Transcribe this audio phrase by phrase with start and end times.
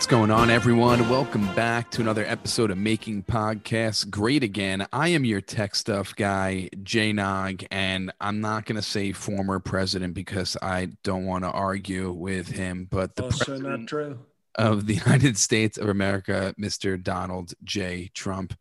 [0.00, 1.10] What's going on, everyone?
[1.10, 4.86] Welcome back to another episode of Making Podcasts Great Again.
[4.94, 9.58] I am your tech stuff guy, Jay Nog, and I'm not going to say former
[9.60, 14.18] president because I don't want to argue with him, but the Also president not true.
[14.54, 17.00] of the United States of America, Mr.
[17.00, 18.10] Donald J.
[18.14, 18.54] Trump.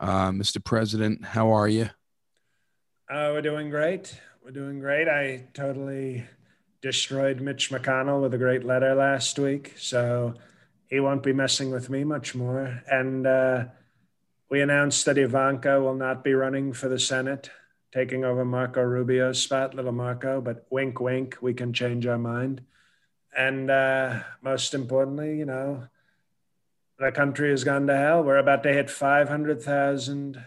[0.00, 0.64] Uh, Mr.
[0.64, 1.90] President, how are you?
[3.10, 4.18] Uh, we're doing great.
[4.42, 5.08] We're doing great.
[5.08, 6.24] I totally
[6.80, 10.32] destroyed Mitch McConnell with a great letter last week, so
[10.88, 12.82] he won't be messing with me much more.
[12.90, 13.64] And uh,
[14.50, 17.50] we announced that Ivanka will not be running for the Senate,
[17.92, 20.40] taking over Marco Rubio's spot, little Marco.
[20.40, 22.62] But wink, wink, we can change our mind.
[23.36, 25.88] And uh, most importantly, you know,
[26.98, 28.22] the country has gone to hell.
[28.22, 30.42] We're about to hit 500,000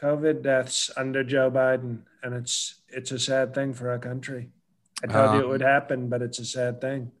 [0.00, 4.50] COVID deaths under Joe Biden, and it's it's a sad thing for our country.
[5.02, 7.12] I told you it Um, would happen, but it's a sad thing.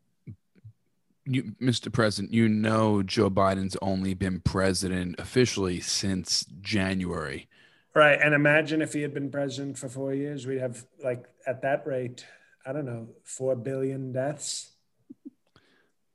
[1.26, 1.90] You, Mr.
[1.92, 7.48] President, you know Joe Biden's only been president officially since January.
[7.94, 8.18] Right.
[8.20, 11.86] And imagine if he had been president for four years, we'd have like at that
[11.86, 12.26] rate,
[12.66, 14.72] I don't know, four billion deaths.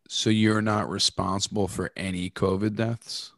[0.08, 3.32] So you're not responsible for any COVID deaths?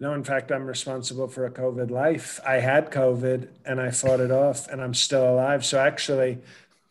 [0.00, 2.40] No, in fact, I'm responsible for a COVID life.
[2.44, 5.64] I had COVID and I fought it off and I'm still alive.
[5.64, 6.38] So actually,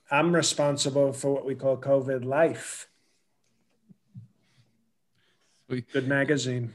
[0.09, 2.87] I'm responsible for what we call COVID life.
[5.79, 6.73] Good magazine.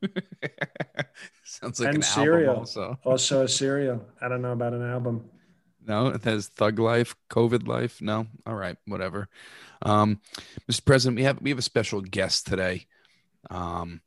[1.44, 2.48] Sounds like And an cereal.
[2.48, 2.98] album also.
[3.04, 4.04] Also a cereal.
[4.20, 5.24] I don't know about an album.
[5.86, 8.00] No, it has Thug Life, COVID Life.
[8.00, 9.28] No, all right, whatever.
[9.82, 10.20] Um,
[10.70, 10.84] Mr.
[10.84, 12.86] President, we have we have a special guest today.
[13.50, 14.00] Um,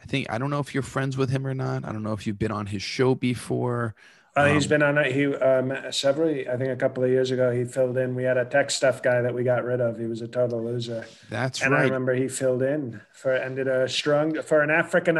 [0.00, 1.84] I think I don't know if you're friends with him or not.
[1.84, 3.94] I don't know if you've been on his show before.
[4.34, 5.12] Uh, he's Um, been on it.
[5.12, 7.50] He um, several, I think, a couple of years ago.
[7.50, 8.14] He filled in.
[8.14, 9.98] We had a tech stuff guy that we got rid of.
[9.98, 11.04] He was a total loser.
[11.28, 11.66] That's right.
[11.66, 15.16] and I remember he filled in for and did a strong for an African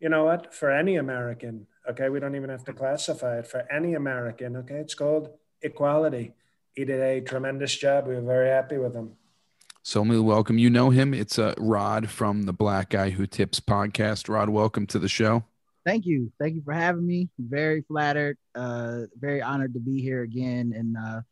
[0.00, 3.66] you know what for any American okay we don't even have to classify it for
[3.70, 5.30] any American okay it's called
[5.62, 6.34] equality
[6.72, 9.12] he did a tremendous job we were very happy with him
[9.82, 10.58] So me welcome.
[10.58, 11.14] You know him.
[11.14, 14.28] It's uh, Rod from the Black Guy Who Tips podcast.
[14.28, 15.44] Rod, welcome to the show.
[15.88, 16.30] Thank you.
[16.38, 17.30] Thank you for having me.
[17.38, 18.36] Very flattered.
[18.54, 20.74] Uh, very honored to be here again.
[20.76, 21.22] And uh,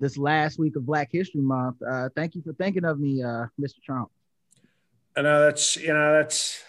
[0.00, 1.76] this last week of Black History Month.
[1.88, 3.80] Uh, thank you for thinking of me, uh, Mr.
[3.86, 4.10] Trump.
[5.16, 6.60] I know that's you know that's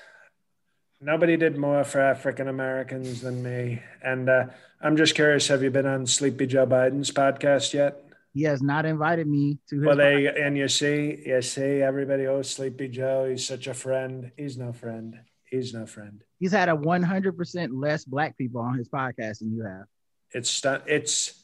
[1.02, 4.46] nobody did more for African Americans than me and uh,
[4.80, 8.86] I'm just curious have you been on Sleepy Joe Biden's podcast yet He has not
[8.86, 9.86] invited me to his.
[9.86, 14.32] well they and you see you see everybody oh Sleepy Joe he's such a friend
[14.36, 15.20] he's no friend
[15.54, 16.24] he's no friend.
[16.40, 19.86] He's had a 100% less black people on his podcast than you have.
[20.32, 21.44] it's it's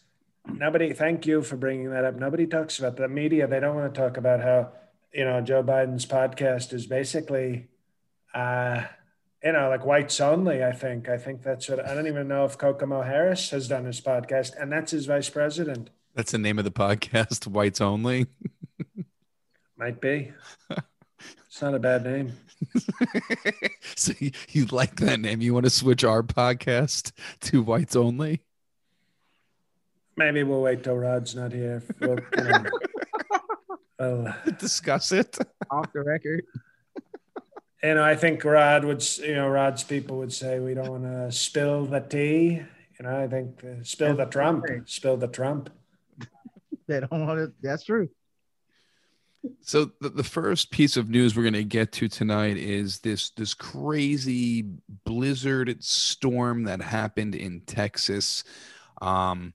[0.52, 2.16] nobody thank you for bringing that up.
[2.16, 3.48] Nobody talks about the media.
[3.48, 4.72] They don't want to talk about how
[5.14, 7.68] you know joe biden's podcast is basically
[8.36, 8.84] uh
[9.44, 11.10] you know like whites only i think.
[11.10, 14.52] I think that's what i don't even know if kokomo harris has done his podcast
[14.62, 15.90] and that's his vice president.
[16.16, 18.28] That's the name of the podcast, Whites Only.
[19.78, 20.32] might be.
[21.48, 22.34] It's not a bad name
[23.96, 25.42] so you, you like that name?
[25.42, 27.12] You want to switch our podcast
[27.42, 28.42] to Whites Only?
[30.20, 32.64] maybe we'll wait till rod's not here we'll, you know,
[34.00, 35.38] well, Discuss it.
[35.72, 36.44] Off the record.
[37.84, 41.04] you know, I think Rod would, you know, Rod's people would say we don't want
[41.04, 42.62] to spill the tea.
[43.00, 45.70] You know, I think uh, spill the Trump, spill the Trump.
[46.88, 47.54] They don't want to.
[47.62, 48.10] That's true.
[49.62, 53.30] So the, the first piece of news we're going to get to tonight is this
[53.32, 54.66] this crazy
[55.06, 58.44] blizzard storm that happened in Texas.
[59.02, 59.54] Um,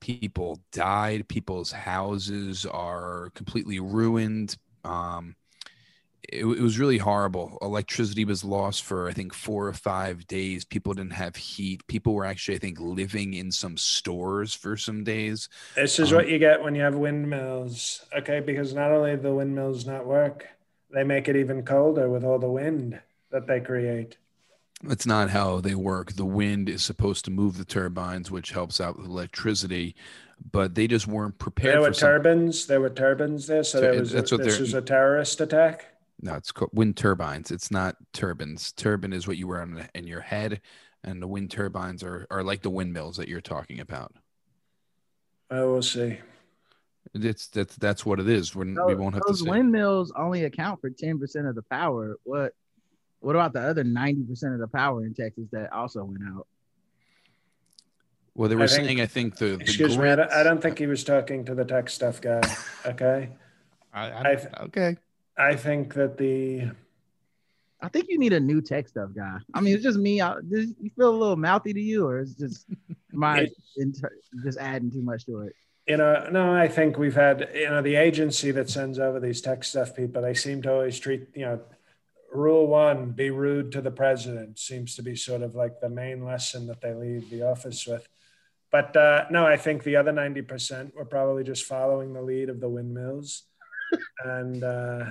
[0.00, 1.28] people died.
[1.28, 4.56] People's houses are completely ruined.
[4.84, 5.36] Um,
[6.28, 7.58] it, it was really horrible.
[7.62, 10.64] Electricity was lost for I think four or five days.
[10.64, 11.86] People didn't have heat.
[11.86, 15.48] People were actually I think living in some stores for some days.
[15.74, 18.40] This is Um, what you get when you have windmills, okay?
[18.40, 20.48] Because not only do the windmills not work,
[20.90, 23.00] they make it even colder with all the wind
[23.30, 24.16] that they create.
[24.82, 26.12] That's not how they work.
[26.14, 29.94] The wind is supposed to move the turbines, which helps out with electricity,
[30.50, 32.66] but they just weren't prepared There were turbines.
[32.66, 35.91] There were turbines there, so So there was that's what this was a terrorist attack.
[36.22, 37.50] No, it's called wind turbines.
[37.50, 38.72] It's not turbines.
[38.72, 40.60] Turbine is what you wear on in your head,
[41.02, 44.14] and the wind turbines are, are like the windmills that you're talking about.
[45.50, 46.18] Oh, we'll see.
[47.14, 48.54] It's that's that's what it is.
[48.54, 49.50] We're, we won't have to Those say.
[49.50, 52.16] windmills only account for 10% of the power.
[52.22, 52.54] What?
[53.20, 56.46] What about the other 90% of the power in Texas that also went out?
[58.34, 60.42] Well, they were I think- saying I think the, the Excuse me, I don't, I
[60.42, 62.40] don't think he was talking to the tech stuff guy.
[62.86, 63.28] Okay.
[63.92, 64.96] I, I, I- okay.
[65.42, 66.70] I think that the
[67.80, 69.38] I think you need a new tech stuff guy.
[69.52, 70.20] I mean, it's just me.
[70.20, 72.66] I, does you feel a little mouthy to you, or is just
[73.12, 75.54] my inter- just adding too much to it?
[75.88, 79.40] You know, no, I think we've had you know the agency that sends over these
[79.40, 80.22] tech stuff people.
[80.22, 81.60] They seem to always treat you know
[82.32, 86.24] rule one be rude to the president seems to be sort of like the main
[86.24, 88.08] lesson that they leave the office with
[88.70, 92.58] but uh, no i think the other 90% were probably just following the lead of
[92.58, 93.44] the windmills
[94.24, 95.04] and uh,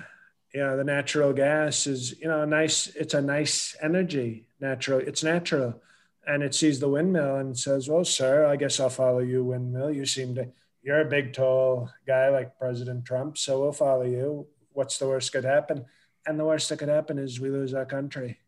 [0.54, 5.00] you know the natural gas is you know a nice it's a nice energy natural
[5.00, 5.82] it's natural
[6.28, 9.92] and it sees the windmill and says well sir i guess i'll follow you windmill
[9.92, 10.48] you seem to
[10.84, 15.32] you're a big tall guy like president trump so we'll follow you what's the worst
[15.32, 15.86] could happen
[16.26, 18.40] and the worst that could happen is we lose our country.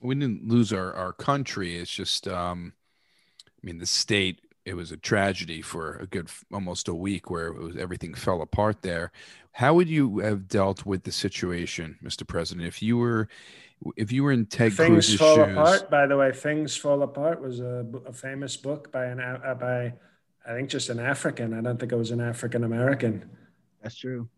[0.00, 1.76] We didn't lose our, our country.
[1.76, 2.74] It's just, um,
[3.46, 4.40] I mean, the state.
[4.66, 8.42] It was a tragedy for a good almost a week where it was everything fell
[8.42, 9.12] apart there.
[9.52, 12.26] How would you have dealt with the situation, Mr.
[12.26, 13.28] President, if you were
[13.96, 15.52] if you were in Ted Things Cruz's fall shoes?
[15.52, 15.88] apart.
[15.88, 19.92] By the way, Things Fall Apart was a, a famous book by an uh, by
[20.44, 21.54] I think just an African.
[21.54, 23.30] I don't think it was an African American.
[23.82, 24.28] That's true.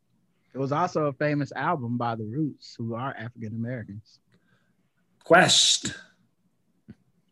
[0.54, 4.18] It was also a famous album by the Roots, who are African Americans.
[5.24, 5.94] Quest.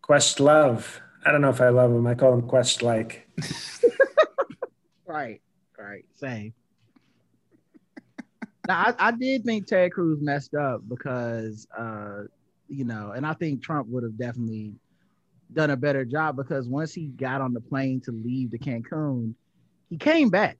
[0.00, 1.00] Quest Love.
[1.26, 2.06] I don't know if I love him.
[2.06, 3.28] I call him Quest like.
[5.06, 5.40] right,
[5.76, 6.54] right, same.
[8.68, 12.22] now, I, I, did think Ted Cruz messed up because, uh,
[12.68, 14.74] you know, and I think Trump would have definitely
[15.52, 19.34] done a better job because once he got on the plane to leave to Cancun,
[19.90, 20.58] he came back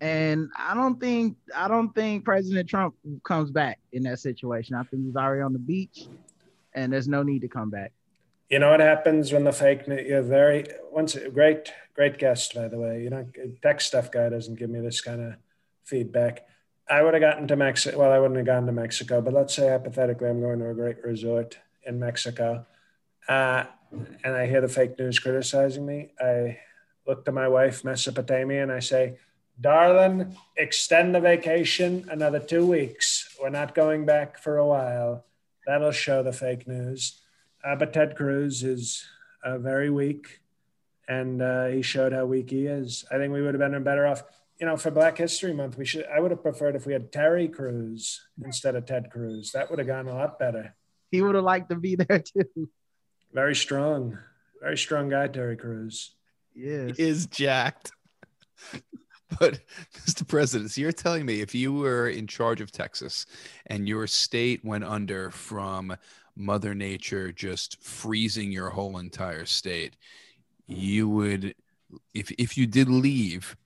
[0.00, 4.74] and I don't think I don't think President Trump comes back in that situation.
[4.74, 6.08] I think he's already on the beach,
[6.74, 7.92] and there's no need to come back.
[8.54, 10.06] You know what happens when the fake news?
[10.06, 13.02] You're very once great great guest by the way.
[13.02, 13.26] You know,
[13.64, 15.34] tech stuff guy doesn't give me this kind of
[15.82, 16.46] feedback.
[16.88, 17.98] I would have gotten to Mexico.
[17.98, 20.74] Well, I wouldn't have gone to Mexico, but let's say hypothetically, I'm going to a
[20.74, 22.64] great resort in Mexico,
[23.26, 23.64] uh,
[24.22, 26.12] and I hear the fake news criticizing me.
[26.20, 26.60] I
[27.08, 29.18] look to my wife, Mesopotamia, and I say
[29.60, 33.34] Darling, extend the vacation another two weeks.
[33.42, 35.24] We're not going back for a while.
[35.66, 37.20] That'll show the fake news.
[37.64, 39.04] Uh, but Ted Cruz is
[39.42, 40.40] uh, very weak,
[41.08, 43.04] and uh, he showed how weak he is.
[43.10, 44.22] I think we would have been better off.
[44.60, 46.06] You know, for Black History Month, we should.
[46.06, 49.52] I would have preferred if we had Terry Cruz instead of Ted Cruz.
[49.52, 50.76] That would have gone a lot better.
[51.10, 52.68] He would have liked to be there too.
[53.32, 54.18] Very strong,
[54.60, 56.14] very strong guy, Terry Crews.
[56.54, 57.90] Yeah, is jacked.
[59.40, 59.60] But
[60.06, 60.26] Mr.
[60.26, 63.26] President, so you're telling me if you were in charge of Texas
[63.66, 65.96] and your state went under from
[66.36, 69.96] Mother Nature just freezing your whole entire state,
[70.66, 71.54] you would
[72.14, 73.56] if if you did leave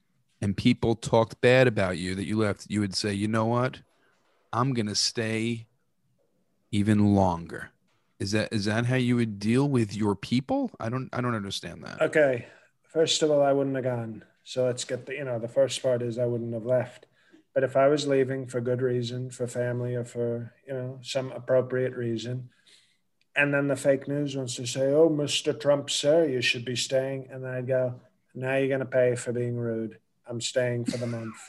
[0.41, 3.81] and people talked bad about you that you left, you would say, you know what?
[4.53, 5.67] I'm gonna stay
[6.71, 7.71] even longer.
[8.19, 10.71] Is that is that how you would deal with your people?
[10.79, 12.01] I don't I don't understand that.
[12.01, 12.47] Okay.
[12.83, 14.23] First of all, I wouldn't have gone.
[14.43, 17.05] So let's get the, you know, the first part is I wouldn't have left.
[17.53, 21.31] But if I was leaving for good reason, for family or for, you know, some
[21.31, 22.49] appropriate reason,
[23.35, 25.57] and then the fake news wants to say, oh, Mr.
[25.59, 27.29] Trump, sir, you should be staying.
[27.31, 27.99] And then I'd go,
[28.33, 29.97] now you're going to pay for being rude.
[30.27, 31.35] I'm staying for the month.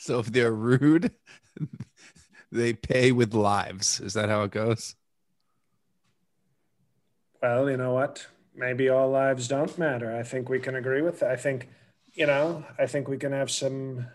[0.00, 1.10] So if they're rude,
[2.52, 3.98] they pay with lives.
[3.98, 4.94] Is that how it goes?
[7.42, 8.24] Well, you know what?
[8.58, 10.14] maybe all lives don't matter.
[10.14, 11.30] I think we can agree with that.
[11.30, 11.68] I think,
[12.12, 14.06] you know, I think we can have some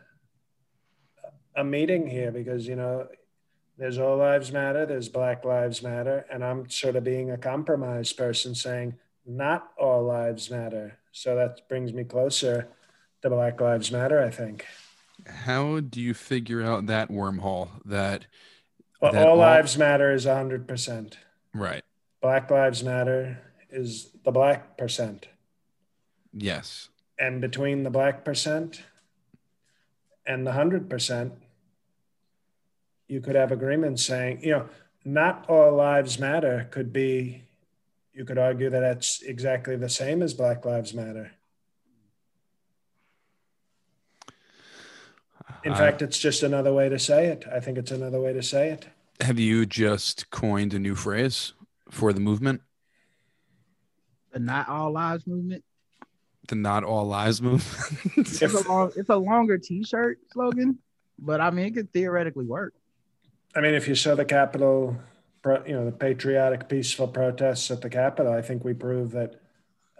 [1.55, 3.07] a meeting here because you know
[3.77, 8.15] there's all lives matter, there's Black Lives Matter, and I'm sort of being a compromised
[8.17, 10.99] person saying not all lives matter.
[11.11, 12.67] So that brings me closer
[13.21, 14.65] to Black Lives Matter, I think.
[15.25, 18.27] How do you figure out that wormhole that,
[19.01, 21.13] well, that all, all lives matter is 100%.
[21.53, 21.83] Right.
[22.21, 23.39] Black Lives Matter
[23.69, 25.27] is the black percent.
[26.31, 26.89] Yes.
[27.17, 28.83] And between the black percent
[30.25, 31.31] and the 100%,
[33.07, 34.69] you could have agreements saying, you know,
[35.05, 37.43] not all lives matter could be,
[38.13, 41.31] you could argue that that's exactly the same as Black Lives Matter.
[45.63, 47.45] In uh, fact, it's just another way to say it.
[47.51, 48.87] I think it's another way to say it.
[49.21, 51.53] Have you just coined a new phrase
[51.89, 52.61] for the movement?
[54.33, 55.63] the Not All Lives movement.
[56.47, 58.17] The Not All Lives movement.
[58.17, 60.79] it's a long, it's a longer T-shirt slogan,
[61.17, 62.73] but I mean, it could theoretically work.
[63.55, 64.97] I mean, if you saw the Capitol,
[65.45, 69.35] you know, the patriotic, peaceful protests at the Capitol, I think we prove that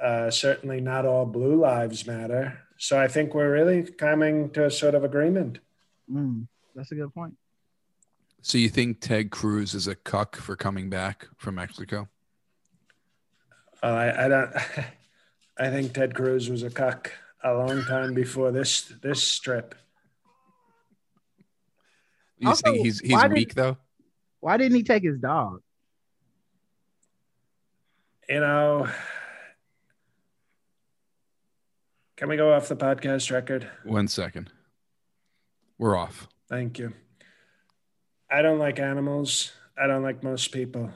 [0.02, 2.60] uh, certainly not all blue lives matter.
[2.78, 5.60] So I think we're really coming to a sort of agreement.
[6.12, 7.36] Mm, that's a good point.
[8.42, 12.10] So you think Ted Cruz is a cuck for coming back from Mexico?
[13.82, 14.54] Uh, I, I don't.
[15.58, 17.12] I think Ted Cruz was a cuck
[17.44, 19.76] a long time before this this strip.
[22.38, 23.78] You Also, think he's he's why did- weak though?
[24.40, 25.62] Why didn't he take his dog?
[28.30, 28.88] You know,
[32.16, 33.70] can we go off the podcast record?
[33.84, 34.50] One second.
[35.78, 36.28] We're off.
[36.50, 36.94] Thank you.
[38.30, 39.52] I don't like animals.
[39.78, 40.92] I don't like most people.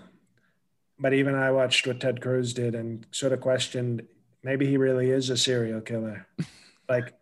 [1.00, 4.04] But even I watched what Ted Cruz did and sort of questioned
[4.44, 6.28] maybe he really is a serial killer.
[6.90, 7.14] like,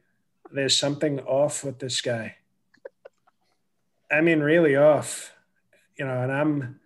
[0.51, 2.35] there's something off with this guy.
[4.11, 5.33] I mean, really off.
[5.97, 6.79] You know, and I'm,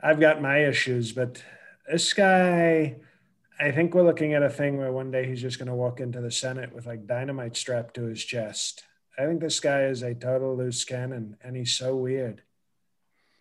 [0.00, 1.42] I've got my issues, but
[1.90, 2.96] this guy,
[3.58, 6.00] I think we're looking at a thing where one day he's just going to walk
[6.00, 8.84] into the Senate with like dynamite strapped to his chest.
[9.18, 12.42] I think this guy is a total loose cannon and he's so weird.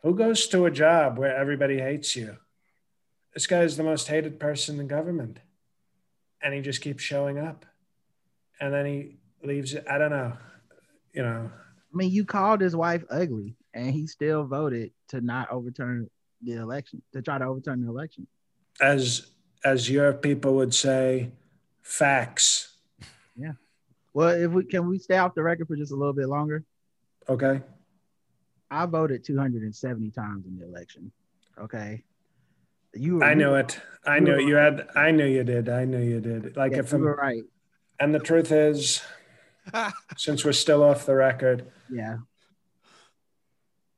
[0.01, 2.37] Who goes to a job where everybody hates you?
[3.33, 5.39] This guy is the most hated person in government.
[6.43, 7.65] And he just keeps showing up.
[8.59, 9.75] And then he leaves.
[9.89, 10.37] I don't know.
[11.13, 11.51] You know,
[11.93, 16.09] I mean, you called his wife ugly, and he still voted to not overturn
[16.41, 18.27] the election, to try to overturn the election.
[18.79, 19.27] as
[19.63, 21.29] as your people would say,
[21.83, 22.73] facts.
[23.35, 23.53] Yeah.
[24.13, 26.63] Well, if we can we stay off the record for just a little bit longer?
[27.29, 27.61] Okay.
[28.71, 31.11] I voted 270 times in the election.
[31.59, 32.03] Okay.
[32.93, 33.79] You I you- knew it.
[34.05, 35.69] I knew you had I knew you did.
[35.69, 36.55] I knew you did.
[36.57, 37.43] Like yeah, if you I'm, were right.
[37.99, 39.01] and the truth is,
[40.17, 42.17] since we're still off the record, Yeah.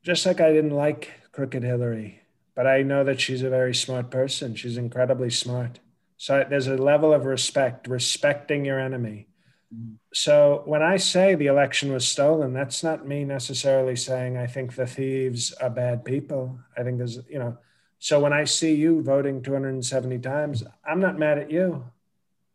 [0.04, 2.22] just like I didn't like Crooked Hillary,
[2.56, 4.56] but I know that she's a very smart person.
[4.56, 5.80] She's incredibly smart.
[6.18, 9.28] So there's a level of respect, respecting your enemy.
[9.74, 9.96] Mhm.
[10.14, 14.76] So when I say the election was stolen, that's not me necessarily saying I think
[14.76, 16.60] the thieves are bad people.
[16.78, 17.58] I think there's, you know,
[18.00, 21.86] so when I see you voting 270 times, I'm not mad at you.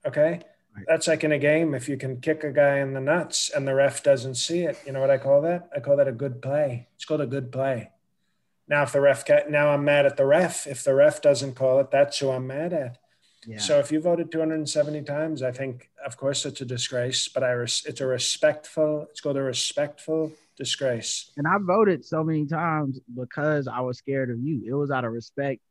[0.07, 0.43] Okay.
[0.87, 1.75] That's like in a game.
[1.75, 4.79] If you can kick a guy in the nuts and the ref doesn't see it,
[4.87, 5.71] you know what I call that?
[5.75, 6.89] I call that a good play.
[6.95, 7.91] It's called a good play.
[8.69, 10.67] Now, if the ref, now I'm mad at the ref.
[10.67, 12.99] If the ref doesn't call it, that's who I'm mad at.
[13.47, 13.59] Yeah.
[13.59, 17.53] So if you voted 270 times, I think, of course, it's a disgrace, but I
[17.53, 21.31] res- it's a respectful, it's called a respectful disgrace.
[21.37, 24.65] and I voted so many times because I was scared of you.
[24.67, 25.63] It was out of respect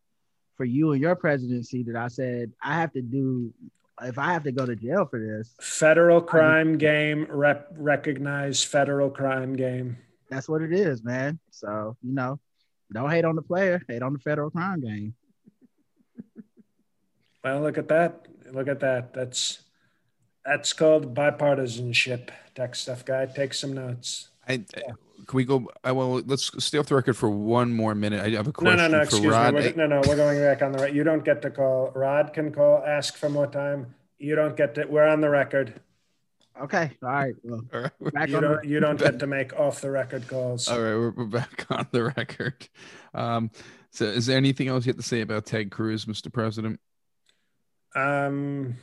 [0.56, 3.54] for you and your presidency that I said I have to do
[4.04, 9.10] if I have to go to jail for this, Federal crime game, rep- recognized federal
[9.10, 9.98] crime game.
[10.30, 11.40] that's what it is, man.
[11.52, 12.40] So, you know,
[12.94, 15.14] don't hate on the player, hate on the federal crime game.
[17.44, 18.28] Well, look at that.
[18.52, 19.14] Look at that.
[19.14, 19.60] That's
[20.46, 22.30] that's called bipartisanship.
[22.56, 24.30] Tech stuff guy, take some notes.
[24.48, 24.82] I, I-
[25.28, 25.70] can we go?
[25.84, 28.22] I well, let's stay off the record for one more minute.
[28.22, 28.98] I have a question no, no.
[29.00, 29.54] for Excuse Rod.
[29.54, 29.62] me.
[29.62, 30.02] We're, no, no.
[30.08, 30.94] We're going back on the right.
[30.94, 31.92] You don't get to call.
[31.94, 32.84] Rod can call.
[32.86, 33.94] Ask for more time.
[34.20, 34.86] You don't get to.
[34.86, 35.80] We're on the record.
[36.62, 36.92] Okay.
[37.04, 37.36] All right.
[37.44, 38.66] Well, all right, back You on don't.
[38.66, 40.68] You don't get to make off the record calls.
[40.68, 42.68] all right, we're, we're back on the record.
[43.14, 43.52] Um,
[43.92, 46.32] so, is there anything else you have to say about Ted Cruz, Mr.
[46.32, 46.80] President,
[47.96, 48.76] Um.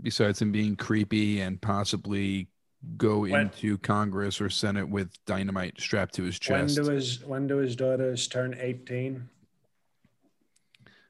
[0.00, 2.48] besides him being creepy and possibly
[2.96, 6.76] go When- into Congress or Senate with dynamite strapped to his When chest?
[6.76, 9.28] do his When do his daughters turn eighteen?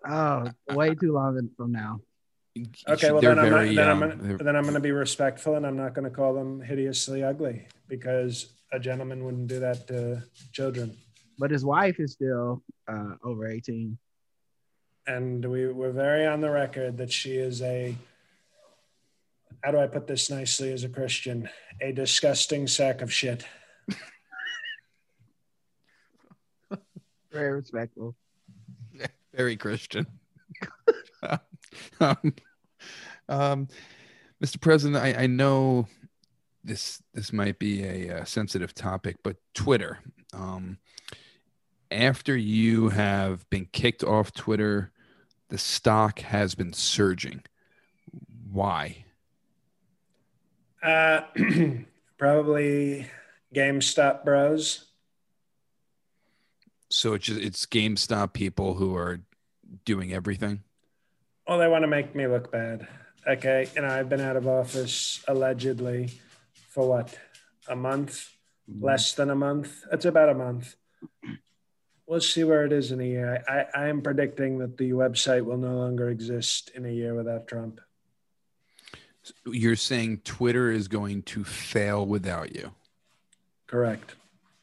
[0.09, 2.01] oh, way too long from now.
[2.89, 5.57] Okay, well They're then I'm, not, very then, I'm gonna, then I'm gonna be respectful
[5.57, 10.23] and I'm not gonna call them hideously ugly because a gentleman wouldn't do that to
[10.53, 10.97] children.
[11.39, 13.99] But his wife is still uh, over 18.
[15.07, 17.95] And we we're very on the record that she is a.
[19.63, 21.49] How do I put this nicely as a Christian?
[21.81, 23.45] A disgusting sack of shit.
[27.33, 28.15] Very respectful.
[29.35, 30.07] very Christian.
[32.01, 32.35] um,
[33.29, 33.69] um,
[34.43, 34.61] Mr.
[34.61, 35.87] President, I, I know
[36.65, 39.99] this this might be a, uh sensitive topic, but Twitter.
[40.33, 40.79] Um,
[41.91, 44.93] after you have been kicked off Twitter,
[45.49, 47.43] the stock has been surging.
[48.51, 49.05] Why?
[50.83, 51.23] Uh,
[52.19, 53.07] probably
[53.55, 54.85] GameStop bros.
[56.91, 59.21] So it's just, it's GameStop people who are
[59.85, 60.63] doing everything.
[61.47, 62.87] Well, they want to make me look bad.
[63.27, 66.11] Okay, you know I've been out of office allegedly
[66.69, 67.19] for what
[67.69, 68.31] a month,
[68.81, 69.85] less than a month.
[69.91, 70.77] It's about a month.
[72.07, 73.43] We'll see where it is in a year.
[73.49, 77.15] I, I, I am predicting that the website will no longer exist in a year
[77.15, 77.81] without Trump.
[79.47, 82.73] You're saying Twitter is going to fail without you.
[83.67, 84.15] Correct.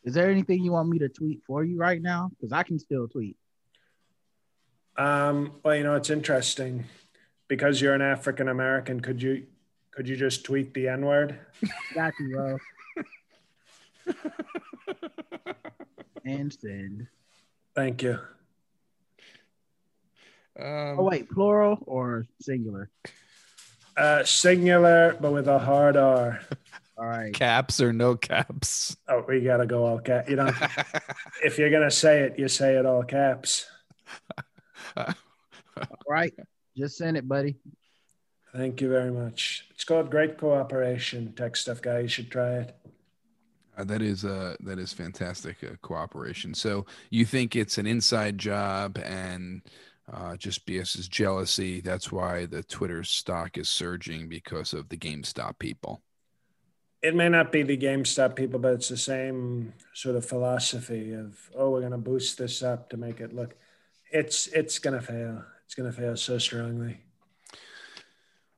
[0.03, 2.29] Is there anything you want me to tweet for you right now?
[2.29, 3.37] Because I can still tweet.
[4.97, 6.85] Um, well, you know, it's interesting
[7.47, 8.99] because you're an African American.
[8.99, 9.45] Could you
[9.91, 11.39] could you just tweet the N word?
[11.93, 12.57] Got you, bro.
[16.25, 17.07] and send.
[17.75, 18.19] Thank you.
[20.59, 22.89] Um, Oh wait, plural or singular?
[23.95, 26.39] Uh, singular, but with a hard R.
[26.97, 27.33] All right.
[27.33, 28.95] caps or no caps?
[29.07, 30.29] Oh, we gotta go all cap.
[30.29, 30.51] You know,
[31.43, 33.65] if you're gonna say it, you say it all caps.
[34.95, 35.07] All
[36.07, 36.33] right.
[36.77, 37.55] Just send it, buddy.
[38.55, 39.65] Thank you very much.
[39.71, 41.33] It's called Great Cooperation.
[41.33, 42.75] Tech stuff guy, you should try it.
[43.75, 46.53] Uh, that is uh that is fantastic uh, cooperation.
[46.53, 49.63] So you think it's an inside job and
[50.13, 51.81] uh, just BS's jealousy.
[51.81, 56.01] That's why the Twitter stock is surging because of the GameStop people.
[57.01, 61.37] It may not be the GameStop people, but it's the same sort of philosophy of,
[61.55, 63.55] oh, we're gonna boost this up to make it look.
[64.11, 65.43] It's it's gonna fail.
[65.65, 67.01] It's gonna fail so strongly.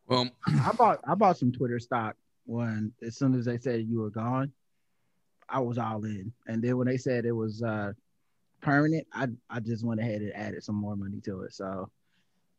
[0.07, 4.01] Well, I bought I bought some Twitter stock when as soon as they said you
[4.01, 4.51] were gone,
[5.50, 6.31] I was all in.
[6.47, 7.93] And then when they said it was uh
[8.65, 11.53] permanent, I I just went ahead and added some more money to it.
[11.53, 11.89] So,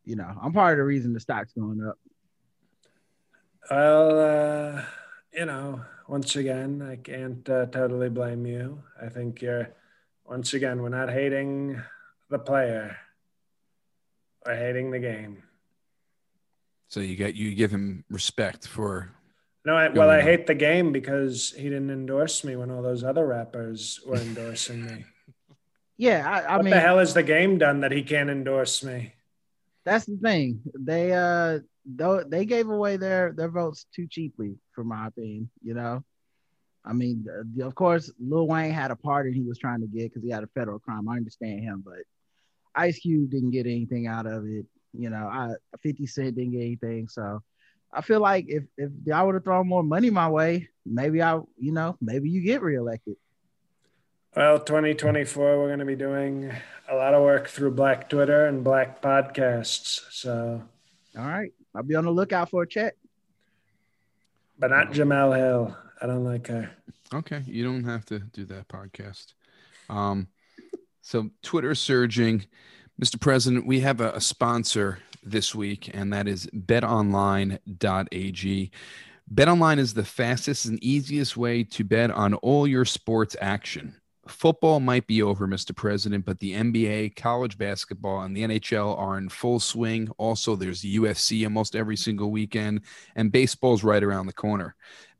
[0.05, 1.99] you know, I'm part of the reason the stock's going up.
[3.71, 4.83] Well, uh,
[5.33, 8.83] you know, once again, I can't uh, totally blame you.
[9.03, 9.69] I think you're,
[10.25, 11.83] once again, we're not hating
[12.31, 12.97] the player,
[14.45, 15.43] we're hating the game.
[16.89, 19.11] so you got you give him respect for
[19.65, 20.23] No, I, well, I on.
[20.23, 24.87] hate the game because he didn't endorse me when all those other rappers were endorsing
[24.87, 25.05] me.
[25.99, 28.82] Yeah, I, I what mean the hell is the game done that he can't endorse
[28.85, 29.13] me?
[29.85, 30.61] that's the thing.
[30.78, 35.49] They uh though they gave away their their votes too cheaply, for my opinion.
[35.63, 36.04] You know,
[36.85, 37.25] I mean,
[37.56, 40.23] the- of course, Lil Wayne had a part and he was trying to get because
[40.23, 41.09] he had a federal crime.
[41.09, 41.99] I understand him, but
[42.75, 44.67] Ice Cube didn't get anything out of it.
[44.93, 47.09] You know, I 50 Cent didn't get anything.
[47.09, 47.43] So
[47.93, 51.37] I feel like if if I would have thrown more money my way, maybe I,
[51.59, 53.17] you know, maybe you get reelected.
[54.37, 56.53] Well, 2024, we're going to be doing
[56.91, 60.01] a lot of work through Black Twitter and Black podcasts.
[60.11, 60.63] So,
[61.19, 62.97] All right, I'll be on the lookout for a check.
[64.59, 65.75] but not Jemele Hill.
[66.03, 66.71] I don't like her.
[67.15, 69.33] Okay, you don't have to do that podcast.
[69.89, 70.29] Um,
[71.01, 72.45] so Twitter surging,
[73.01, 73.19] Mr.
[73.19, 73.67] President.
[73.67, 77.61] We have a, a sponsor this week, and that is BetOnline.ag.
[79.35, 83.95] BetOnline is the fastest and easiest way to bet on all your sports action.
[84.28, 85.75] Football might be over, Mr.
[85.75, 90.08] President, but the NBA, college basketball, and the NHL are in full swing.
[90.19, 92.80] Also, there's UFC almost every single weekend,
[93.15, 94.75] and baseball's right around the corner.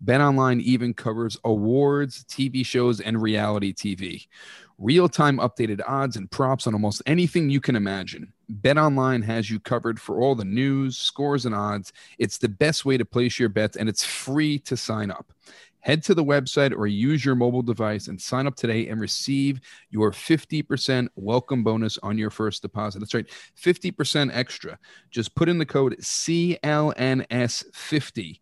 [0.05, 4.27] BetOnline even covers awards, TV shows, and reality TV.
[4.79, 8.33] Real time updated odds and props on almost anything you can imagine.
[8.61, 11.92] BetOnline has you covered for all the news, scores, and odds.
[12.19, 15.33] It's the best way to place your bets, and it's free to sign up.
[15.87, 19.61] Head to the website or use your mobile device and sign up today and receive
[19.88, 22.99] your 50% welcome bonus on your first deposit.
[22.99, 24.81] That's right, 50% extra.
[25.12, 28.40] Just put in the code CLNS50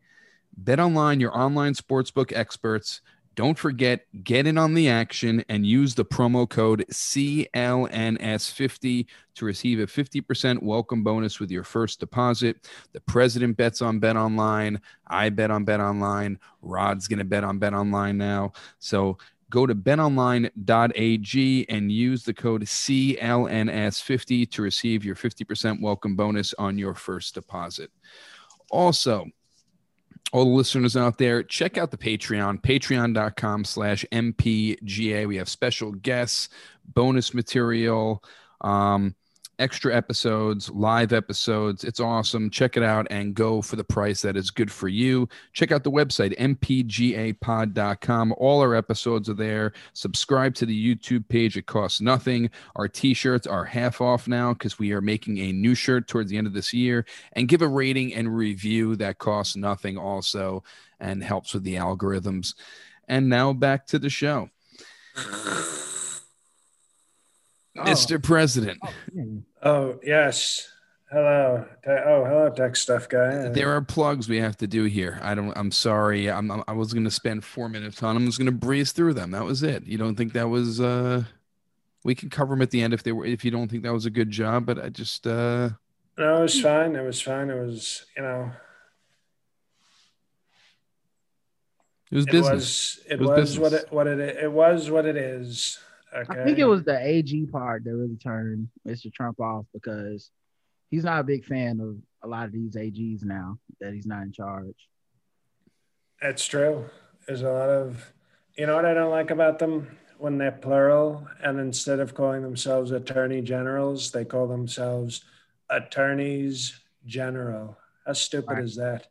[0.57, 3.03] Bet online, your online sportsbook experts.
[3.35, 9.81] Don't forget, get in on the action and use the promo code CLNS50 to receive
[9.81, 12.69] a 50% welcome bonus with your first deposit.
[12.93, 14.81] The president bets on Bet Online.
[15.09, 16.39] I bet on Bet Online.
[16.63, 18.53] Rod's going to bet on Bet Online now.
[18.79, 19.19] So
[19.51, 26.79] go to betonline.ag and use the code CLNS50 to receive your 50% welcome bonus on
[26.79, 27.91] your first deposit.
[28.71, 29.27] Also,
[30.35, 35.29] all the listeners out there, check out the Patreon, patreon.com slash MPGA.
[35.29, 36.49] We have special guests,
[36.93, 38.25] bonus material,
[38.61, 39.15] um,
[39.59, 41.85] extra episodes, live episodes.
[41.85, 42.51] It's awesome.
[42.51, 45.29] Check it out and go for the price that is good for you.
[45.53, 48.35] Check out the website, mpgapod.com.
[48.39, 49.73] All our episodes are there.
[49.93, 51.57] Subscribe to the YouTube page.
[51.57, 52.51] It costs nothing.
[52.77, 56.37] Our t-shirts are half off now because we are making a new shirt towards the
[56.37, 57.07] end of this year.
[57.33, 60.63] And give a rating and review that costs nothing also
[61.01, 62.55] and helps with the algorithms.
[63.09, 64.51] And now back to the show.
[67.77, 68.23] Mr.
[68.23, 69.43] President, Oh.
[69.63, 70.69] Oh, yes.
[71.11, 71.65] Hello.
[71.87, 73.49] Oh, hello, tech stuff guy.
[73.49, 75.19] there are plugs we have to do here.
[75.23, 75.53] I don't.
[75.57, 76.29] I'm sorry.
[76.31, 76.51] I'm.
[76.51, 78.15] I'm- was going to spend four minutes on.
[78.15, 78.23] them.
[78.25, 79.31] I'm just going to breeze through them.
[79.31, 79.85] That was it.
[79.87, 80.81] You don't think that was?
[80.81, 81.23] uh
[82.03, 83.25] We can cover them at the end if they were.
[83.27, 85.25] If you don't think that was a good job, but I just.
[85.27, 85.71] uh
[86.19, 86.97] No, it was fine.
[86.97, 87.49] It was fine.
[87.49, 88.51] It was, you know,
[92.11, 92.45] It was business.
[92.49, 95.79] It was it, It was was, what it what it it was what it is.
[96.15, 96.41] Okay.
[96.41, 99.13] I think it was the AG part that really turned Mr.
[99.13, 100.31] Trump off because
[100.91, 104.23] he's not a big fan of a lot of these AGs now that he's not
[104.23, 104.77] in charge.
[106.23, 106.85] That's true.
[107.27, 108.13] There's a lot of,
[108.57, 112.43] you know what I don't like about them when they're plural, and instead of calling
[112.43, 115.25] themselves attorney generals, they call themselves
[115.69, 117.77] attorneys general.
[118.07, 118.65] How stupid Right.
[118.65, 119.09] is that?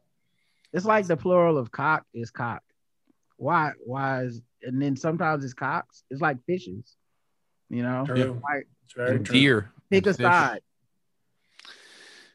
[0.71, 2.63] It's like the plural of cock is cock.
[3.37, 3.73] Why?
[3.85, 6.03] Why is and then sometimes it's cocks.
[6.09, 6.95] It's like fishes.
[7.69, 8.39] You know, True.
[8.43, 9.33] like It's very true.
[9.33, 9.71] deer.
[9.89, 10.23] pick and a fish.
[10.25, 10.61] side.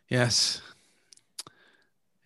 [0.08, 0.62] Yes.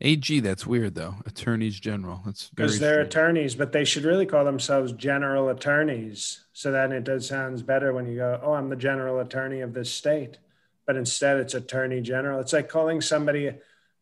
[0.01, 1.17] AG, that's weird though.
[1.27, 2.23] Attorneys General.
[2.27, 3.09] That's Because they're strange.
[3.09, 6.45] attorneys, but they should really call themselves general attorneys.
[6.53, 9.75] So then it does sounds better when you go, "Oh, I'm the general attorney of
[9.75, 10.38] this state,"
[10.87, 12.41] but instead it's attorney general.
[12.41, 13.53] It's like calling somebody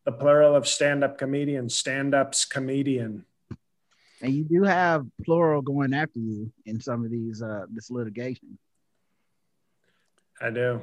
[0.04, 3.26] the plural of stand-up comedian, stand-ups comedian.
[4.22, 8.58] And you do have plural going after you in some of these uh this litigation.
[10.40, 10.80] I do.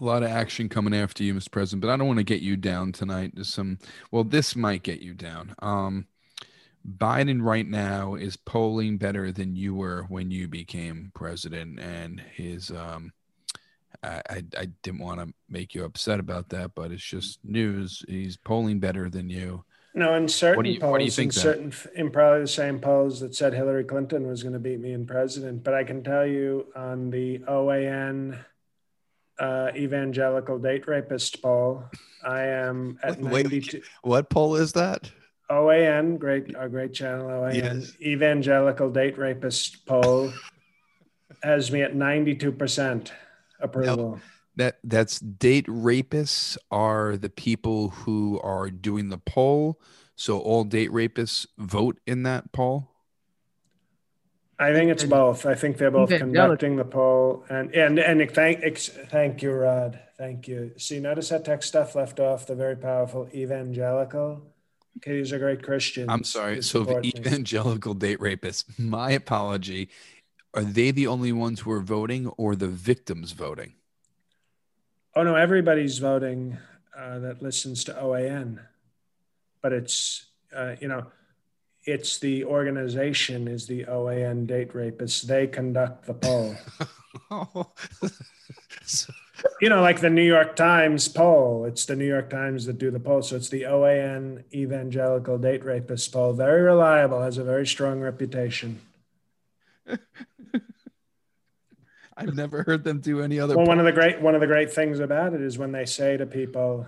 [0.00, 1.50] A lot of action coming after you, Mr.
[1.50, 3.32] President, but I don't want to get you down tonight.
[3.34, 3.78] There's some,
[4.10, 5.54] well, this might get you down.
[5.60, 6.06] Um,
[6.86, 12.70] Biden right now is polling better than you were when you became president, and his,
[12.72, 13.12] um,
[14.02, 18.04] I, I, I didn't want to make you upset about that, but it's just news.
[18.08, 19.64] He's polling better than you.
[19.96, 21.72] No, in certain do you- polls, what do you think in then?
[21.72, 24.92] certain, in probably the same polls that said Hillary Clinton was going to beat me
[24.92, 28.38] in president, but I can tell you on the OAN
[29.38, 31.84] uh, evangelical date rapist poll,
[32.24, 33.42] I am at Wait, wait.
[33.44, 33.82] 92.
[34.02, 35.10] What poll is that?
[35.50, 37.92] OAN, great, a great channel, OAN, Yes.
[38.00, 40.32] evangelical date rapist poll
[41.42, 43.10] has me at 92%
[43.60, 44.20] approval.
[44.56, 49.80] That that's date rapists are the people who are doing the poll.
[50.16, 52.90] So all date rapists vote in that poll.
[54.58, 55.46] I think it's both.
[55.46, 56.56] I think they're both Evangelical.
[56.56, 59.98] conducting the poll, and and and thank ex, thank you, Rod.
[60.16, 60.72] Thank you.
[60.76, 64.42] See, notice that tech stuff left off the very powerful evangelical.
[64.98, 66.06] Okay, these are great Christians.
[66.08, 66.62] I'm sorry.
[66.62, 67.12] So the me.
[67.16, 69.88] evangelical date rapists, my apology.
[70.54, 73.74] Are they the only ones who are voting or the victims voting?
[75.16, 76.58] Oh no, everybody's voting
[76.96, 78.58] uh, that listens to OAN,
[79.62, 81.06] but it's uh, you know,
[81.84, 85.22] it's the organization is the OAN date rapists.
[85.22, 86.56] They conduct the poll.
[87.30, 87.72] Oh,
[88.84, 89.12] so-
[89.60, 91.64] you know, like the New York Times poll.
[91.64, 93.22] It's the New York Times that do the poll.
[93.22, 96.32] So it's the OAN Evangelical Date Rapist poll.
[96.32, 98.80] Very reliable, has a very strong reputation.
[102.16, 103.56] I've never heard them do any other.
[103.56, 105.84] Well, one of the great one of the great things about it is when they
[105.84, 106.86] say to people,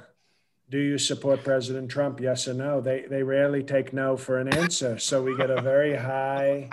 [0.71, 2.21] "Do you support President Trump?
[2.21, 4.99] Yes or no?" They they rarely take no for an answer.
[4.99, 6.71] So we get a very high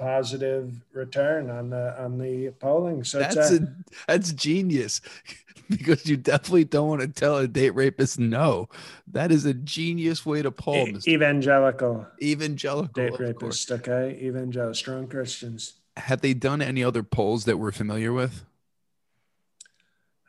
[0.00, 3.04] positive return on the on the polling.
[3.04, 3.68] So it's that's a, a,
[4.08, 5.02] that's genius
[5.68, 8.68] because you definitely don't want to tell a date rapist no.
[9.08, 12.92] That is a genius way to poll, e- evangelical evangelical.
[12.92, 13.70] date of course.
[13.70, 13.72] rapist.
[13.72, 15.74] Okay, evangelical, strong Christians.
[15.96, 18.44] Have they done any other polls that we're familiar with?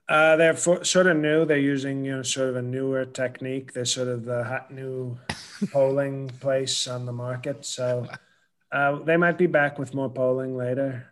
[0.10, 1.46] Uh, they're for, sort of new.
[1.46, 3.72] They're using you know sort of a newer technique.
[3.72, 5.18] They're sort of the hot new
[5.72, 7.66] polling place on the market.
[7.66, 8.08] So
[8.72, 11.08] uh, they might be back with more polling later.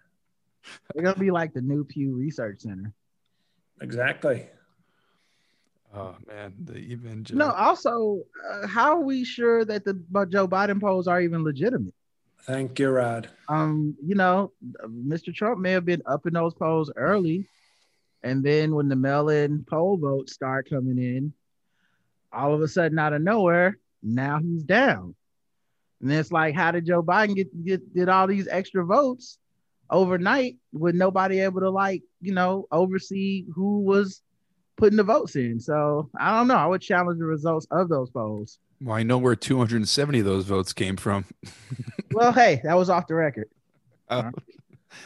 [0.93, 2.93] They're gonna be like the new Pew Research Center.
[3.81, 4.47] Exactly.
[5.95, 7.47] Oh man, the evangelical.
[7.47, 9.93] No, also, uh, how are we sure that the
[10.29, 11.93] Joe Biden polls are even legitimate?
[12.43, 13.30] Thank you, Rod.
[13.47, 14.52] Um, you know,
[14.86, 15.34] Mr.
[15.34, 17.47] Trump may have been up in those polls early,
[18.23, 21.34] and then when the mail-in poll votes start coming in,
[22.32, 25.15] all of a sudden out of nowhere, now he's down.
[26.02, 29.38] And it's like, how did Joe Biden get get did all these extra votes
[29.89, 34.21] overnight with nobody able to like, you know, oversee who was
[34.79, 35.59] putting the votes in?
[35.59, 36.55] So I don't know.
[36.55, 38.57] I would challenge the results of those polls.
[38.81, 41.25] Well, I know where 270 of those votes came from.
[42.11, 43.49] Well, hey, that was off the record.
[44.09, 44.43] Oh, gotta edit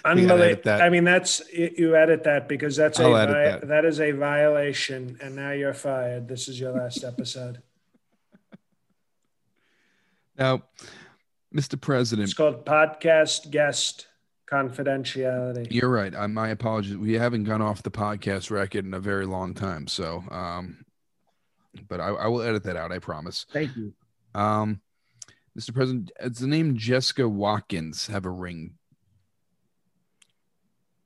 [0.06, 0.62] Unbelievable.
[0.64, 0.82] that.
[0.82, 3.68] I mean, that's you you edit that because that's a I'll edit vi- that.
[3.68, 6.30] that is a violation, and now you're fired.
[6.30, 7.62] This is your last episode.
[10.38, 10.64] now,
[11.54, 11.80] Mr.
[11.80, 14.08] President, It's called podcast guest
[14.54, 15.72] confidentiality.
[15.72, 16.14] you're right.
[16.16, 16.96] I, my apologies.
[16.98, 19.88] We haven't gone off the podcast record in a very long time.
[19.88, 20.86] So, um,
[21.88, 22.92] but I, I will edit that out.
[22.92, 23.46] I promise.
[23.52, 23.94] Thank you.
[24.36, 24.82] Um,
[25.58, 25.74] Mr.
[25.74, 28.74] President, does the name Jessica Watkins have a ring?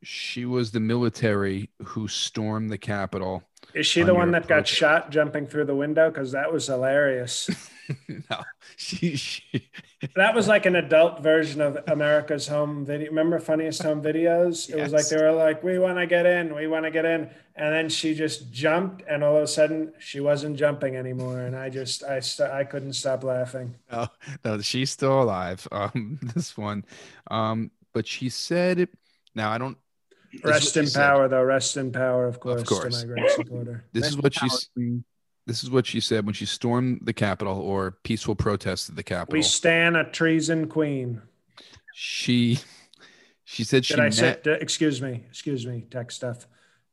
[0.03, 5.11] She was the military who stormed the Capitol Is she the one that got shot
[5.11, 6.09] jumping through the window?
[6.09, 7.49] Because that was hilarious.
[8.07, 8.43] no,
[8.75, 9.69] she, she
[10.15, 13.07] that was like an adult version of America's Home Video.
[13.09, 14.69] Remember Funniest Home Videos?
[14.69, 14.91] It yes.
[14.91, 17.29] was like they were like, "We want to get in, we want to get in,"
[17.55, 21.55] and then she just jumped, and all of a sudden she wasn't jumping anymore, and
[21.55, 23.75] I just I st- I couldn't stop laughing.
[23.91, 24.07] No,
[24.43, 25.67] no, she's still alive.
[25.71, 26.85] Um, this one,
[27.31, 28.89] um, but she said,
[29.33, 29.77] "Now I don't."
[30.43, 31.31] Rest in power, said.
[31.31, 31.43] though.
[31.43, 32.61] Rest in power, of course.
[32.61, 33.01] Of course.
[33.01, 33.85] To my great supporter.
[33.93, 34.69] This Rest is what she's.
[35.45, 39.03] This is what she said when she stormed the Capitol or peaceful protest at the
[39.03, 39.37] Capitol.
[39.37, 41.21] We stand a treason queen.
[41.93, 42.59] She
[43.45, 44.13] she said she Did I met...
[44.43, 46.47] say, excuse me, excuse me, tech stuff.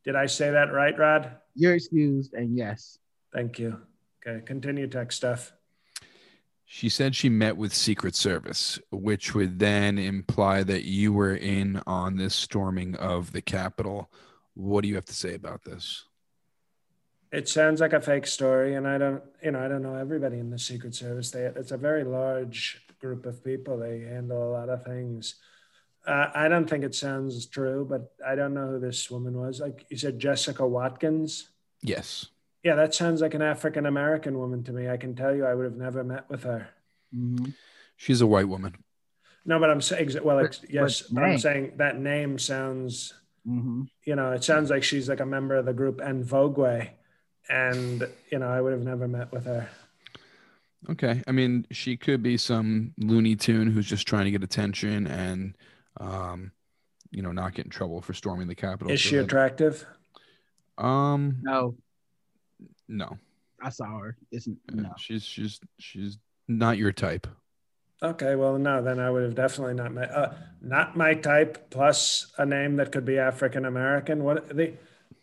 [0.05, 1.33] Did I say that right, Rod?
[1.57, 2.99] You're excused, and yes.
[3.33, 3.81] Thank you.
[4.25, 5.53] Okay, continue tech stuff.
[6.77, 11.81] She said she met with Secret Service, which would then imply that you were in
[11.87, 14.11] on this storming of the Capitol.
[14.55, 16.07] What do you have to say about this?
[17.31, 20.39] it sounds like a fake story and i don't you know i don't know everybody
[20.39, 21.33] in the secret service.
[21.33, 23.77] They it's a very large group of people.
[23.77, 25.35] They handle a lot of things.
[26.07, 29.59] Uh, i don't think it sounds true but i don't know who this woman was.
[29.59, 31.49] Like you said jessica watkins?
[31.83, 32.29] Yes
[32.65, 35.55] yeah that sounds like an african american woman to me i can tell you i
[35.55, 36.69] would have never met with her
[37.15, 37.51] mm-hmm.
[37.97, 38.75] she's a white woman
[39.45, 43.15] no but i'm saying well but, yes but i'm saying that name sounds
[43.47, 43.83] mm-hmm.
[44.05, 46.59] you know it sounds like she's like a member of the group En Vogue
[47.49, 49.69] and you know I would have never met with her.
[50.91, 55.07] Okay, I mean she could be some Looney Tune who's just trying to get attention
[55.07, 55.57] and,
[55.99, 56.53] um,
[57.11, 58.93] you know, not get in trouble for storming the Capitol.
[58.93, 59.87] Is so she that, attractive?
[60.77, 61.77] Um, no,
[62.89, 63.19] no.
[63.63, 64.17] I saw her.
[64.31, 64.93] Isn't no.
[64.99, 66.19] She's she's she's
[66.49, 67.27] not your type.
[68.03, 70.11] Okay, well, no, then I would have definitely not met.
[70.11, 71.71] Uh, not my type.
[71.71, 74.25] Plus a name that could be African American.
[74.25, 74.75] What the?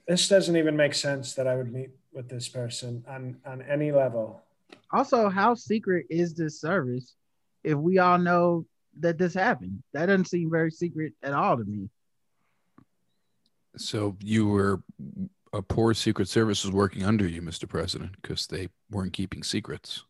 [0.08, 3.92] This doesn't even make sense that I would meet with this person on on any
[3.92, 4.42] level.
[4.92, 7.16] Also, how secret is this service
[7.64, 8.66] if we all know
[9.00, 9.84] that this happened?
[9.94, 11.90] That doesn't seem very secret at all to me.
[13.78, 14.82] So you were
[15.54, 17.68] a poor secret service was working under you, Mr.
[17.68, 20.04] President, because they weren't keeping secrets.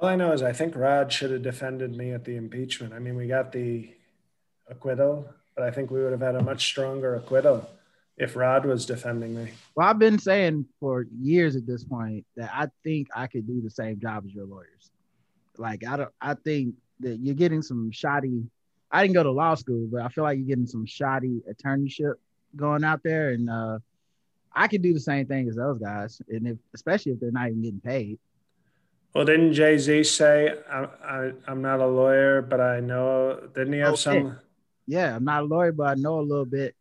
[0.00, 2.92] All I know is I think Rod should have defended me at the impeachment.
[2.92, 3.90] I mean, we got the
[4.68, 7.68] acquittal, but I think we would have had a much stronger acquittal
[8.16, 9.52] if Rod was defending me.
[9.74, 13.60] Well, I've been saying for years at this point that I think I could do
[13.60, 14.90] the same job as your lawyers.
[15.56, 18.44] Like I don't I think that you're getting some shoddy
[18.90, 22.14] I didn't go to law school, but I feel like you're getting some shoddy attorneyship
[22.56, 23.78] going out there and uh
[24.58, 27.48] I could do the same thing as those guys, and if especially if they're not
[27.48, 28.18] even getting paid.
[29.14, 33.48] Well, didn't Jay Z say, I, I, am not a lawyer, but I know"?
[33.54, 34.02] Didn't he have okay.
[34.02, 34.38] some?
[34.86, 36.74] Yeah, I'm not a lawyer, but I know a little bit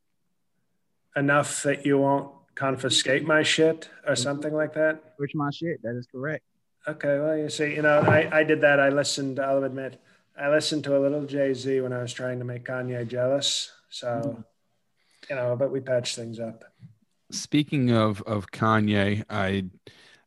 [1.16, 5.14] enough that you won't confiscate my shit or something like that?
[5.18, 5.82] Which my shit.
[5.84, 6.44] That is correct.
[6.88, 7.20] Okay.
[7.20, 8.80] Well, you see, you know, I, I did that.
[8.80, 10.02] I listened, I'll admit,
[10.40, 13.72] I listened to a little Jay Z when I was trying to make Kanye jealous.
[13.90, 14.42] So, mm-hmm.
[15.30, 16.64] you know, but we patched things up.
[17.32, 19.66] Speaking of, of Kanye, I,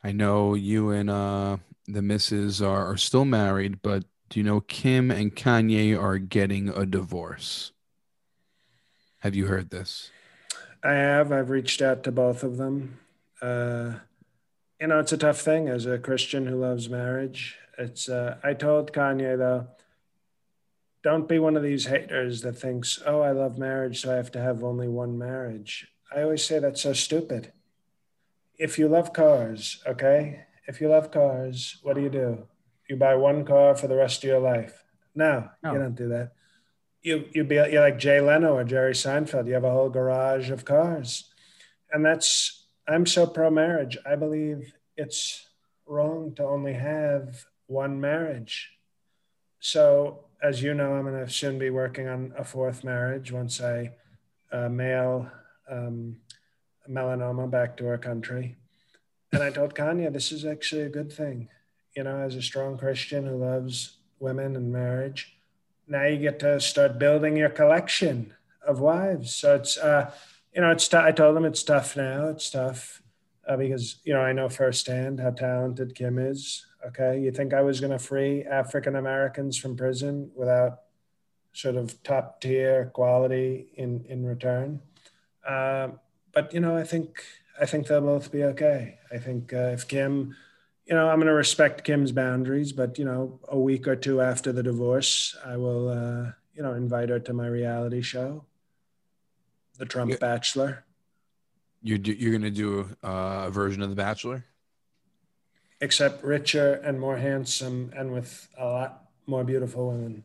[0.05, 4.61] I know you and uh, the misses are, are still married, but do you know
[4.61, 7.73] Kim and Kanye are getting a divorce?
[9.19, 10.11] Have you heard this?
[10.83, 11.33] I have.
[11.33, 12.99] I've reached out to both of them.
[13.43, 13.95] Uh,
[14.81, 17.59] you know, it's a tough thing as a Christian who loves marriage.
[17.77, 18.09] It's.
[18.09, 19.67] Uh, I told Kanye though,
[21.03, 24.33] don't be one of these haters that thinks, "Oh, I love marriage, so I have
[24.33, 27.53] to have only one marriage." I always say that's so stupid.
[28.59, 32.47] If you love cars, okay, if you love cars, what do you do?
[32.89, 34.85] You buy one car for the rest of your life.
[35.15, 35.73] No, no.
[35.73, 36.33] you don't do that
[37.03, 39.47] you you be you're like Jay Leno or Jerry Seinfeld.
[39.47, 41.31] You have a whole garage of cars,
[41.93, 43.97] and that's I'm so pro marriage.
[44.05, 45.47] I believe it's
[45.87, 48.71] wrong to only have one marriage.
[49.61, 53.61] So as you know, I'm going to soon be working on a fourth marriage once
[53.61, 53.93] I
[54.51, 55.31] uh, mail
[55.71, 56.17] um,
[56.89, 58.57] melanoma back to our country.
[59.33, 61.49] And I told Kanye, this is actually a good thing.
[61.97, 65.37] You know, as a strong Christian who loves women and marriage,
[65.87, 68.35] now you get to start building your collection
[68.67, 69.35] of wives.
[69.35, 70.13] So it's, uh,
[70.55, 70.89] you know, it's.
[70.89, 72.29] T- I told them it's tough now.
[72.29, 73.03] It's tough
[73.49, 76.67] uh, because you know I know firsthand how talented Kim is.
[76.87, 80.81] Okay, you think I was going to free African Americans from prison without
[81.53, 84.81] sort of top tier quality in in return?
[85.47, 85.89] Uh,
[86.33, 87.23] but you know, I think
[87.61, 88.99] I think they'll both be okay.
[89.13, 90.35] I think uh, if Kim
[90.91, 94.21] you know, I'm going to respect Kim's boundaries, but you know, a week or two
[94.21, 98.45] after the divorce, I will, uh, you know, invite her to my reality show,
[99.79, 100.17] The Trump yeah.
[100.17, 100.85] Bachelor.
[101.81, 104.45] You're do- you're gonna do a, uh, a version of The Bachelor.
[105.81, 110.25] except richer and more handsome and with a lot more beautiful women.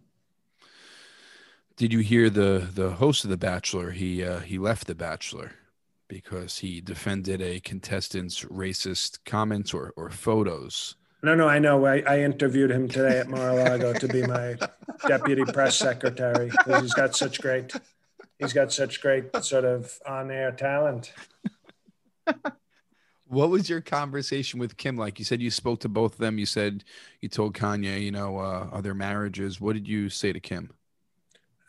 [1.77, 3.91] Did you hear the the host of The Bachelor?
[3.91, 5.51] He uh, he left The Bachelor
[6.07, 10.95] because he defended a contestant's racist comments or or photos.
[11.21, 11.85] No, no, I know.
[11.85, 14.55] I, I interviewed him today at Mar-a-Lago to be my
[15.07, 17.73] deputy press secretary because he's got such great,
[18.37, 21.13] he's got such great sort of on-air talent.
[23.27, 25.17] What was your conversation with Kim like?
[25.17, 26.37] You said you spoke to both of them.
[26.37, 26.83] You said
[27.21, 29.59] you told Kanye, you know, uh, other marriages.
[29.59, 30.69] What did you say to Kim?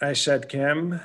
[0.01, 1.01] I said, Kim,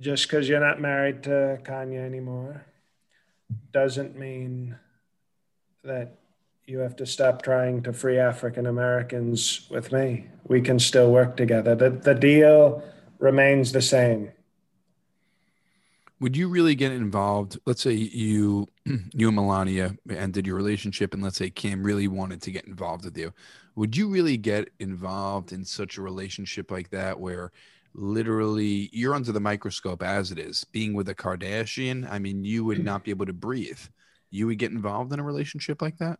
[0.00, 2.64] just because you're not married to Kanye anymore
[3.72, 4.76] doesn't mean
[5.82, 6.18] that
[6.66, 10.26] you have to stop trying to free African Americans with me.
[10.44, 11.74] We can still work together.
[11.74, 12.82] The, the deal
[13.18, 14.32] remains the same.
[16.20, 17.58] Would you really get involved?
[17.64, 18.68] Let's say you,
[19.14, 23.04] you and Melania ended your relationship, and let's say Kim really wanted to get involved
[23.06, 23.32] with you.
[23.78, 27.52] Would you really get involved in such a relationship like that, where
[27.94, 32.10] literally you're under the microscope as it is, being with a Kardashian?
[32.10, 32.84] I mean, you would mm.
[32.84, 33.78] not be able to breathe.
[34.30, 36.18] You would get involved in a relationship like that?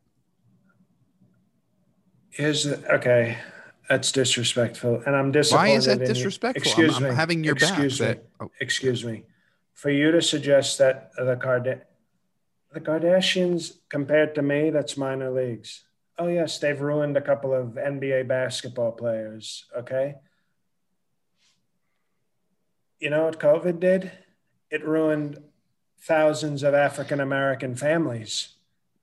[2.36, 3.38] The, okay.
[3.88, 5.68] That's disrespectful, and I'm disappointed.
[5.68, 6.62] Why is that disrespectful?
[6.62, 7.08] Excuse I'm, me.
[7.08, 8.18] I'm having your Excuse back.
[8.18, 8.22] me.
[8.38, 9.24] That, oh, excuse me,
[9.74, 11.82] for you to suggest that the Card
[12.72, 15.86] the Kardashians compared to me, that's minor leagues.
[16.18, 19.66] Oh yes, they've ruined a couple of NBA basketball players.
[19.76, 20.16] Okay.
[22.98, 24.10] You know what COVID did?
[24.70, 25.40] It ruined
[26.00, 28.54] thousands of African American families.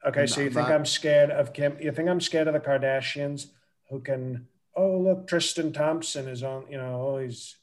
[0.06, 1.78] Okay, so you think I'm scared of Kim?
[1.80, 3.47] You think I'm scared of the Kardashians
[3.89, 4.47] who can?
[4.75, 6.65] Oh, look, Tristan Thompson is on.
[6.69, 7.56] You know, oh, he's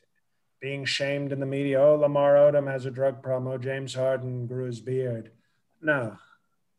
[0.61, 1.81] being shamed in the media.
[1.81, 3.53] Oh, Lamar Odom has a drug problem.
[3.53, 5.31] Oh, James Harden grew his beard.
[5.81, 6.17] No,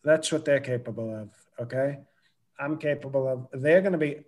[0.04, 1.30] that's what they're capable of.
[1.62, 2.00] Okay.
[2.60, 4.22] I'm capable of, they're going to be,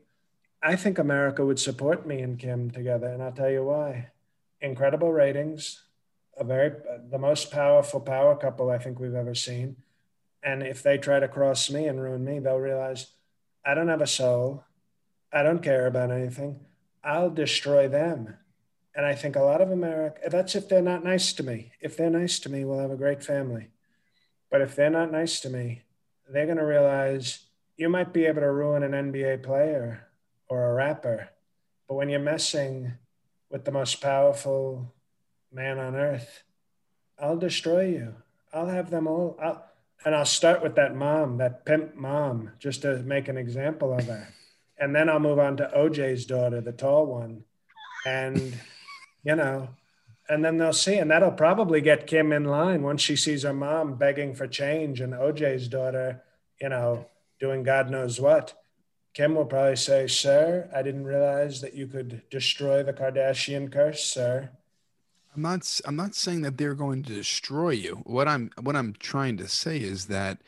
[0.61, 3.07] I think America would support me and Kim together.
[3.07, 4.09] And I'll tell you why.
[4.61, 5.83] Incredible ratings,
[6.37, 6.71] a very,
[7.09, 9.77] the most powerful power couple I think we've ever seen.
[10.43, 13.07] And if they try to cross me and ruin me, they'll realize
[13.65, 14.63] I don't have a soul.
[15.33, 16.59] I don't care about anything.
[17.03, 18.35] I'll destroy them.
[18.95, 21.71] And I think a lot of America, that's if they're not nice to me.
[21.81, 23.67] If they're nice to me, we'll have a great family.
[24.49, 25.81] But if they're not nice to me,
[26.29, 27.44] they're going to realize
[27.77, 30.07] you might be able to ruin an NBA player
[30.47, 31.29] or a rapper.
[31.87, 32.93] But when you're messing
[33.49, 34.93] with the most powerful
[35.51, 36.43] man on earth,
[37.19, 38.15] I'll destroy you.
[38.53, 39.37] I'll have them all.
[39.41, 39.65] I'll,
[40.05, 44.05] and I'll start with that mom, that pimp mom, just to make an example of
[44.05, 44.27] her.
[44.77, 47.43] And then I'll move on to OJ's daughter, the tall one.
[48.05, 48.53] And,
[49.23, 49.69] you know,
[50.29, 53.53] and then they'll see, and that'll probably get Kim in line once she sees her
[53.53, 56.23] mom begging for change and OJ's daughter,
[56.59, 57.07] you know,
[57.39, 58.53] doing God knows what.
[59.13, 64.03] Kim will probably say, Sir, I didn't realize that you could destroy the Kardashian curse,
[64.03, 64.49] sir.
[65.35, 65.81] I'm not.
[65.85, 68.01] I'm not saying that they're going to destroy you.
[68.05, 68.51] What I'm.
[68.61, 70.39] What I'm trying to say is that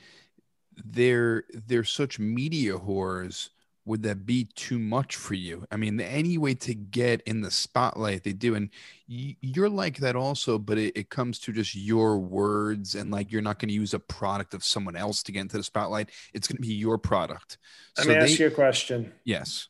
[0.75, 3.49] they're they're such media whores.
[3.87, 5.65] Would that be too much for you?
[5.71, 8.69] I mean, any way to get in the spotlight, they do, and
[9.07, 10.59] you're like that also.
[10.59, 13.93] But it, it comes to just your words, and like you're not going to use
[13.93, 16.09] a product of someone else to get into the spotlight.
[16.33, 17.57] It's going to be your product.
[17.97, 19.13] Let So me they, ask you a question.
[19.23, 19.69] yes,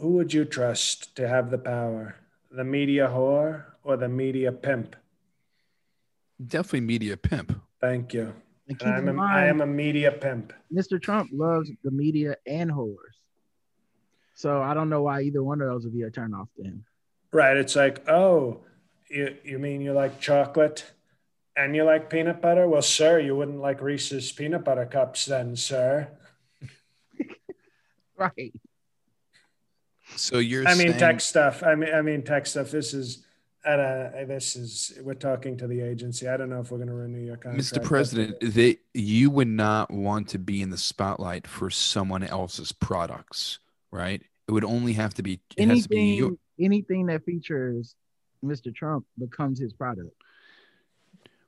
[0.00, 2.16] Who would you trust to have the power?
[2.50, 4.96] The media whore or the media pimp?
[6.44, 7.60] definitely media pimp.
[7.80, 8.34] Thank you.
[8.68, 10.52] And keep And I'm in a, I am a media pimp.
[10.72, 11.00] Mr.
[11.00, 12.96] Trump loves the media and whores.
[14.34, 16.84] So I don't know why either one of those would be a turnoff to him.
[17.32, 17.56] Right.
[17.56, 18.60] It's like, oh,
[19.08, 20.84] you, you mean you like chocolate
[21.56, 22.68] and you like peanut butter?
[22.68, 26.08] Well, sir, you wouldn't like Reese's peanut butter cups then, sir.
[28.16, 28.54] Right.
[30.14, 30.66] So you're.
[30.68, 31.64] I mean, saying, tech stuff.
[31.64, 32.70] I mean, I mean, tech stuff.
[32.70, 33.23] This is
[33.64, 36.28] at a, this is, we're talking to the agency.
[36.28, 37.64] I don't know if we're going to renew your contract.
[37.64, 37.82] Mr.
[37.82, 43.58] President, they you would not want to be in the spotlight for someone else's products,
[43.90, 44.22] right?
[44.46, 47.94] It would only have to be it has to be Anything, your, anything that features
[48.44, 48.74] Mr.
[48.74, 50.10] Trump becomes his product.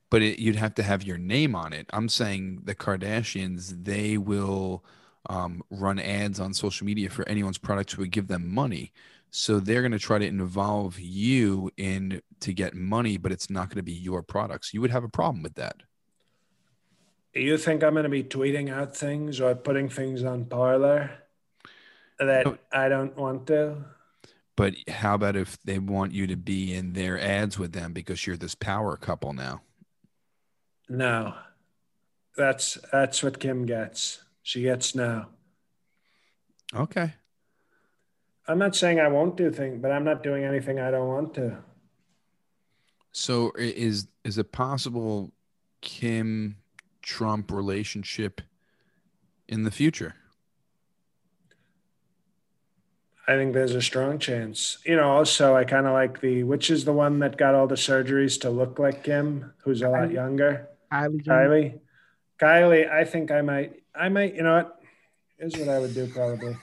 [0.09, 1.87] but it, you'd have to have your name on it.
[1.93, 4.83] I'm saying the Kardashians, they will
[5.29, 8.93] um, run ads on social media for anyone's products who would give them money.
[9.39, 13.69] So they're going to try to involve you in to get money, but it's not
[13.69, 14.73] going to be your products.
[14.73, 15.83] You would have a problem with that.
[17.35, 21.11] You think I'm going to be tweeting out things or putting things on Parler
[22.19, 22.57] that No.
[22.73, 23.85] I don't want to?
[24.57, 28.27] But how about if they want you to be in their ads with them because
[28.27, 29.61] you're this power couple now?
[30.89, 31.35] No.
[32.39, 34.25] That's that's what Kim gets.
[34.43, 35.27] She gets no.
[36.75, 37.13] Okay.
[38.49, 41.35] I'm not saying I won't do things, but I'm not doing anything I don't want
[41.35, 41.59] to.
[43.13, 45.33] So is is it possible
[45.81, 46.57] Kim
[47.03, 48.41] Trump relationship
[49.49, 50.15] in the future?
[53.29, 54.79] I think there's a strong chance.
[54.85, 57.67] You know, also I kind of like the which is the one that got all
[57.67, 60.15] the surgeries to look like Kim, who's a lot Kylie.
[60.15, 60.69] younger.
[60.93, 61.81] Kylie Kylie.
[62.39, 64.81] Kylie, I think I might I might, you know what?
[65.39, 66.57] Here's what I would do probably.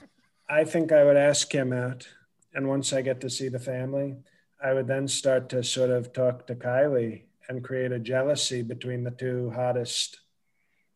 [0.48, 2.06] I think I would ask Kim out.
[2.54, 4.16] And once I get to see the family,
[4.62, 9.04] I would then start to sort of talk to Kylie and create a jealousy between
[9.04, 10.20] the two hottest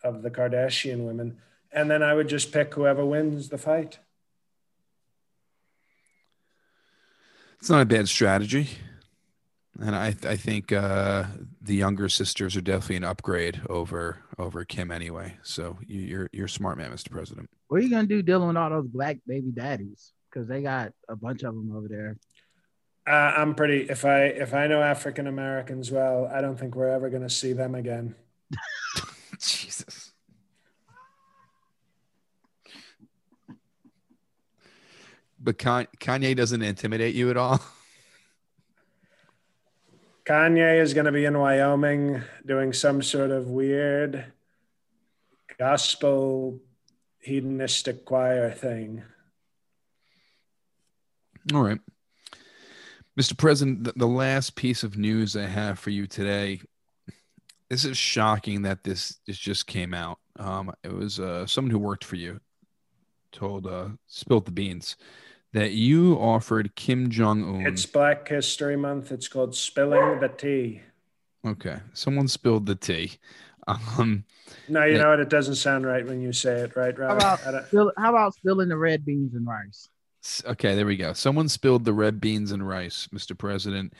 [0.04, 1.38] of the Kardashian women.
[1.72, 3.98] And then I would just pick whoever wins the fight.
[7.58, 8.68] It's not a bad strategy.
[9.80, 11.24] And I I think uh,
[11.60, 15.36] the younger sisters are definitely an upgrade over over Kim anyway.
[15.42, 17.10] So you, you're you're a smart man, Mr.
[17.10, 17.48] President.
[17.68, 20.12] What are you gonna do dealing with all those black baby daddies?
[20.30, 22.16] Because they got a bunch of them over there.
[23.08, 23.88] Uh, I'm pretty.
[23.88, 27.30] If I if I know African Americans well, I don't think we're ever going to
[27.30, 28.14] see them again.
[29.40, 30.12] Jesus.
[35.40, 37.62] But Kanye doesn't intimidate you at all.
[40.26, 44.32] Kanye is going to be in Wyoming doing some sort of weird
[45.58, 46.60] gospel
[47.28, 49.02] hedonistic choir thing.
[51.54, 51.80] All right.
[53.18, 53.36] Mr.
[53.36, 56.60] President, the, last piece of news I have for you today.
[57.68, 60.18] This is shocking that this, this just came out.
[60.38, 62.40] Um, it was uh, someone who worked for you
[63.32, 64.96] told, uh, spilt the beans,
[65.52, 67.66] that you offered Kim Jong Un.
[67.66, 69.12] It's Black History Month.
[69.12, 70.82] It's called Spilling the Tea.
[71.46, 73.12] Okay, someone spilled the tea.
[73.68, 74.24] Um,
[74.68, 74.98] No, you Yeah.
[75.02, 75.20] know what?
[75.20, 77.40] It doesn't sound right when you say it, right, How Rod?
[77.40, 79.88] about spill, how about spilling the red beans and rice?
[80.46, 81.12] okay, there we go.
[81.12, 83.36] Someone spilled the red beans and rice, Mr.
[83.36, 83.92] President,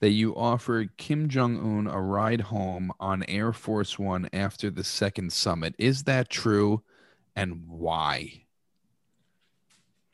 [0.00, 4.84] that you offered Kim Jong Un a ride home on Air Force One after the
[4.84, 5.74] second summit.
[5.78, 6.82] Is that true,
[7.34, 8.44] and why?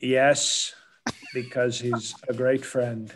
[0.00, 0.74] Yes,
[1.32, 3.12] because he's a great friend.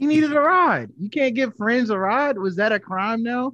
[0.00, 0.90] He needed a ride.
[0.98, 2.38] You can't give friends a ride.
[2.38, 3.52] Was that a crime now?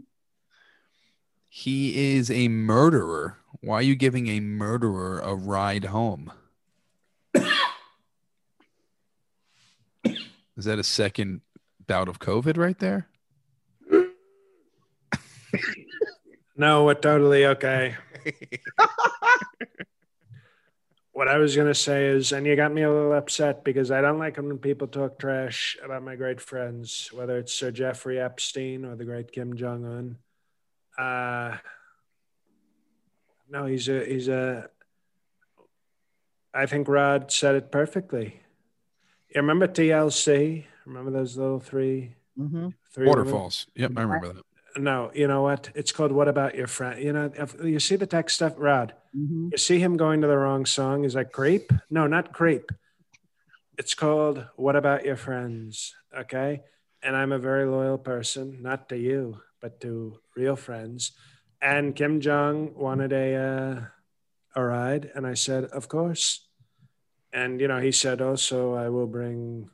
[1.48, 3.38] He is a murderer.
[3.62, 6.30] Why are you giving a murderer a ride home?
[7.34, 7.44] Is
[10.66, 11.40] that a second
[11.84, 13.08] bout of COVID right there?
[16.58, 17.96] No, we're totally okay.
[21.16, 23.90] what I was going to say is, and you got me a little upset because
[23.90, 28.20] I don't like when people talk trash about my great friends, whether it's Sir Jeffrey
[28.20, 30.18] Epstein or the great Kim Jong Un.
[31.02, 31.56] Uh,
[33.48, 34.68] no, he's a, he's a,
[36.52, 38.42] I think Rod said it perfectly.
[39.34, 40.64] You remember TLC?
[40.84, 42.68] Remember those little three, Mm-hmm.
[42.92, 43.24] three women?
[43.24, 43.66] Waterfalls.
[43.74, 44.42] Yep, I remember that.
[44.76, 45.70] No, you know what?
[45.74, 48.94] It's called "What About Your Friend." You know, if you see the tech stuff, Rod.
[49.16, 49.48] Mm-hmm.
[49.52, 51.02] You see him going to the wrong song.
[51.02, 51.72] He's like, creep?
[51.88, 52.70] No, not creep.
[53.78, 55.94] It's called What About Your Friends?
[56.16, 56.62] Okay.
[57.02, 61.12] And I'm a very loyal person, not to you, but to real friends.
[61.62, 63.80] And Kim Jong wanted a, uh,
[64.54, 65.10] a ride.
[65.14, 66.46] And I said, Of course.
[67.32, 69.70] And, you know, he said also, I will bring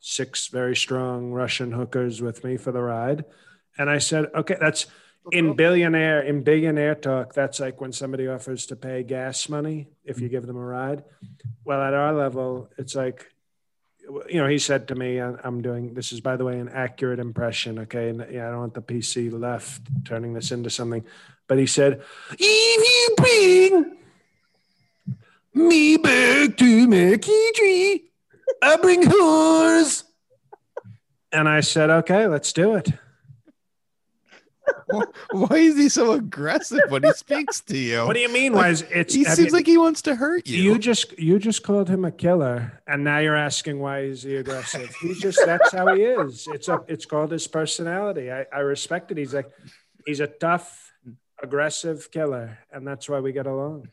[0.00, 3.24] six very strong Russian hookers with me for the ride.
[3.78, 4.86] And I said, Okay, that's
[5.32, 10.18] in billionaire in billionaire talk that's like when somebody offers to pay gas money if
[10.18, 10.32] you mm-hmm.
[10.32, 11.04] give them a ride.
[11.64, 13.26] Well at our level it's like
[14.28, 16.68] you know he said to me "I- i'm doing this is by the way an
[16.68, 18.08] accurate impression okay?
[18.08, 21.04] And yeah, i don't want the pc left turning this into something.
[21.46, 22.02] But he said
[22.38, 23.96] if you bring
[25.54, 28.04] me back to my country
[28.62, 30.04] i bring whores
[31.30, 32.92] and i said okay let's do it
[35.32, 38.06] Why is he so aggressive when he speaks to you?
[38.06, 40.14] what do you mean why is it's he have seems you- like he wants to
[40.14, 40.62] hurt you.
[40.62, 44.36] You just you just called him a killer, and now you're asking why is he
[44.36, 44.94] aggressive?
[45.00, 46.46] He's just that's how he is.
[46.52, 48.30] It's a it's called his personality.
[48.32, 49.16] I, I respect it.
[49.18, 49.50] He's like
[50.06, 50.92] he's a tough,
[51.42, 53.88] aggressive killer, and that's why we get along.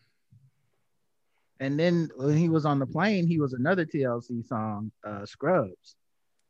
[1.60, 5.96] And then when he was on the plane, he was another TLC song, uh, Scrubs,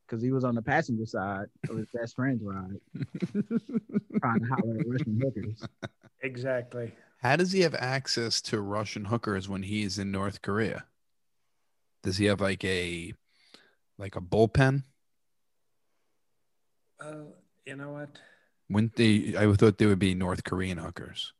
[0.07, 2.79] because he was on the passenger side of his best friend's ride,
[4.19, 5.67] trying to holler at Russian hookers.
[6.21, 6.93] Exactly.
[7.21, 10.85] How does he have access to Russian hookers when he's in North Korea?
[12.03, 13.13] Does he have like a
[13.97, 14.83] like a bullpen?
[16.99, 17.33] Well,
[17.65, 18.09] you know what?
[18.69, 19.35] Wouldn't they?
[19.37, 21.33] I thought they would be North Korean hookers.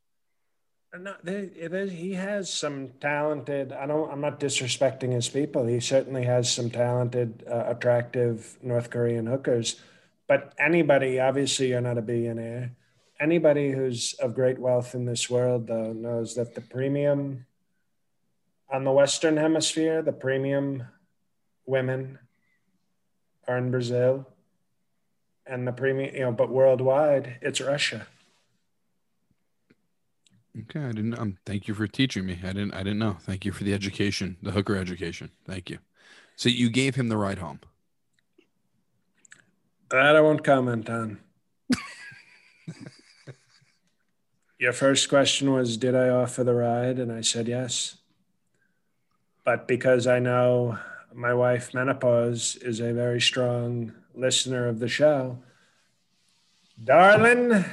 [0.96, 3.72] No, he has some talented.
[3.72, 4.10] I don't.
[4.10, 5.66] I'm not disrespecting his people.
[5.66, 9.80] He certainly has some talented, uh, attractive North Korean hookers.
[10.26, 12.72] But anybody, obviously, you're not a billionaire.
[13.20, 17.44] Anybody who's of great wealth in this world, though, knows that the premium
[18.70, 20.84] on the Western Hemisphere, the premium
[21.66, 22.18] women
[23.46, 24.26] are in Brazil,
[25.46, 28.06] and the premium, you know, but worldwide, it's Russia.
[30.56, 31.18] Okay, I didn't.
[31.18, 32.38] Um, thank you for teaching me.
[32.42, 32.74] I didn't.
[32.74, 33.16] I didn't know.
[33.20, 35.30] Thank you for the education, the hooker education.
[35.46, 35.78] Thank you.
[36.36, 37.60] So you gave him the ride home.
[39.90, 41.18] That I won't comment on.
[44.58, 46.98] Your first question was, did I offer the ride?
[46.98, 47.96] And I said yes.
[49.44, 50.78] But because I know
[51.14, 55.38] my wife, Menopause, is a very strong listener of the show,
[56.82, 57.64] darling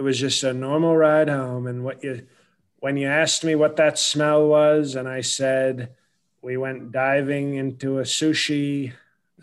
[0.00, 1.66] it was just a normal ride home.
[1.66, 2.26] And what you,
[2.78, 5.94] when you asked me what that smell was, and I said,
[6.40, 8.94] we went diving into a sushi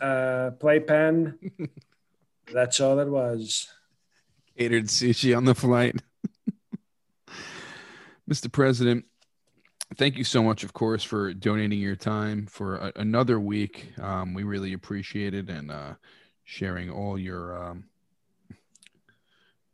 [0.01, 1.38] uh, playpen.
[2.51, 3.68] That's all it was.
[4.58, 6.01] Catered sushi on the flight.
[8.28, 8.51] Mr.
[8.51, 9.05] President,
[9.95, 13.91] thank you so much, of course, for donating your time for a, another week.
[14.01, 15.93] Um, we really appreciate it and uh,
[16.45, 17.84] sharing all your um,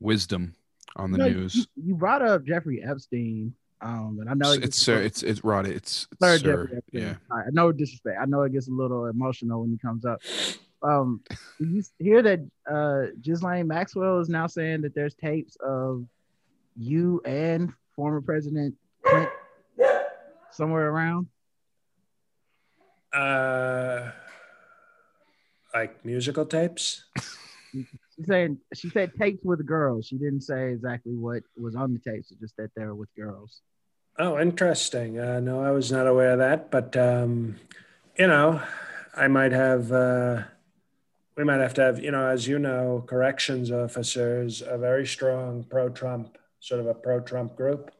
[0.01, 0.55] wisdom
[0.95, 1.55] on the you know, news.
[1.55, 3.53] You, you, brought up Jeffrey Epstein.
[3.81, 5.65] Um, and I know it's sir, it's it's Rod.
[5.65, 7.15] It's, it's sir, yeah.
[7.29, 8.17] I know disrespect.
[8.21, 10.21] I know it gets a little emotional when he comes up.
[10.81, 11.21] Um,
[11.59, 12.39] you hear that
[12.69, 16.05] uh, Ghislaine Maxwell is now saying that there's tapes of
[16.77, 19.29] you and former President Clinton
[20.53, 21.27] somewhere around?
[23.11, 24.11] Uh,
[25.73, 27.03] like musical tapes.
[28.25, 30.07] Said she said tapes with girls.
[30.07, 33.61] She didn't say exactly what was on the tapes, just that they were with girls.
[34.19, 35.19] Oh, interesting.
[35.19, 37.55] Uh, no, I was not aware of that, but um,
[38.17, 38.61] you know,
[39.15, 39.91] I might have.
[39.91, 40.43] Uh,
[41.35, 45.63] we might have to have, you know, as you know, corrections officers a very strong
[45.63, 47.91] pro-Trump, sort of a pro-Trump group.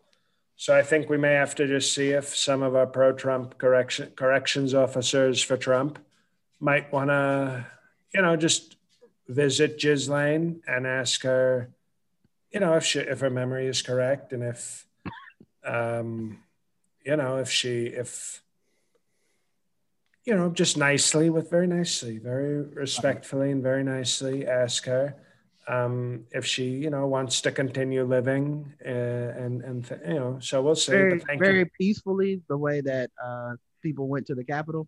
[0.55, 4.11] So I think we may have to just see if some of our pro-Trump correction
[4.15, 5.97] corrections officers for Trump
[6.59, 7.65] might want to,
[8.13, 8.75] you know, just
[9.27, 11.69] visit Ghislaine and ask her,
[12.51, 14.85] you know, if she if her memory is correct and if,
[15.65, 16.39] um,
[17.05, 18.43] you know, if she if
[20.25, 25.15] you know, just nicely, with very nicely, very respectfully, and very nicely ask her
[25.67, 30.37] um, if she, you know, wants to continue living, uh, and and th- you know,
[30.39, 30.91] so we'll see.
[30.91, 31.65] Very, very you.
[31.77, 34.87] peacefully, the way that uh, people went to the Capitol.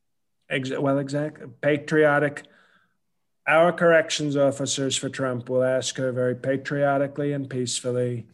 [0.50, 2.44] Ex- well, exactly, patriotic
[3.48, 8.26] our corrections officers for Trump will ask her very patriotically and peacefully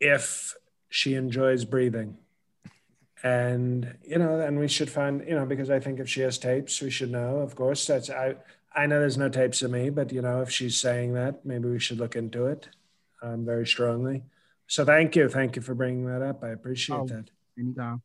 [0.00, 0.54] if
[0.88, 2.18] she enjoys breathing.
[3.22, 6.38] And, you know, and we should find, you know, because I think if she has
[6.38, 7.86] tapes, we should know, of course.
[7.86, 8.34] That's, I,
[8.74, 11.68] I know there's no tapes of me, but, you know, if she's saying that, maybe
[11.68, 12.68] we should look into it
[13.22, 14.24] um, very strongly.
[14.66, 15.28] So thank you.
[15.28, 16.42] Thank you for bringing that up.
[16.42, 17.30] I appreciate oh, that.
[17.58, 18.02] Anytime.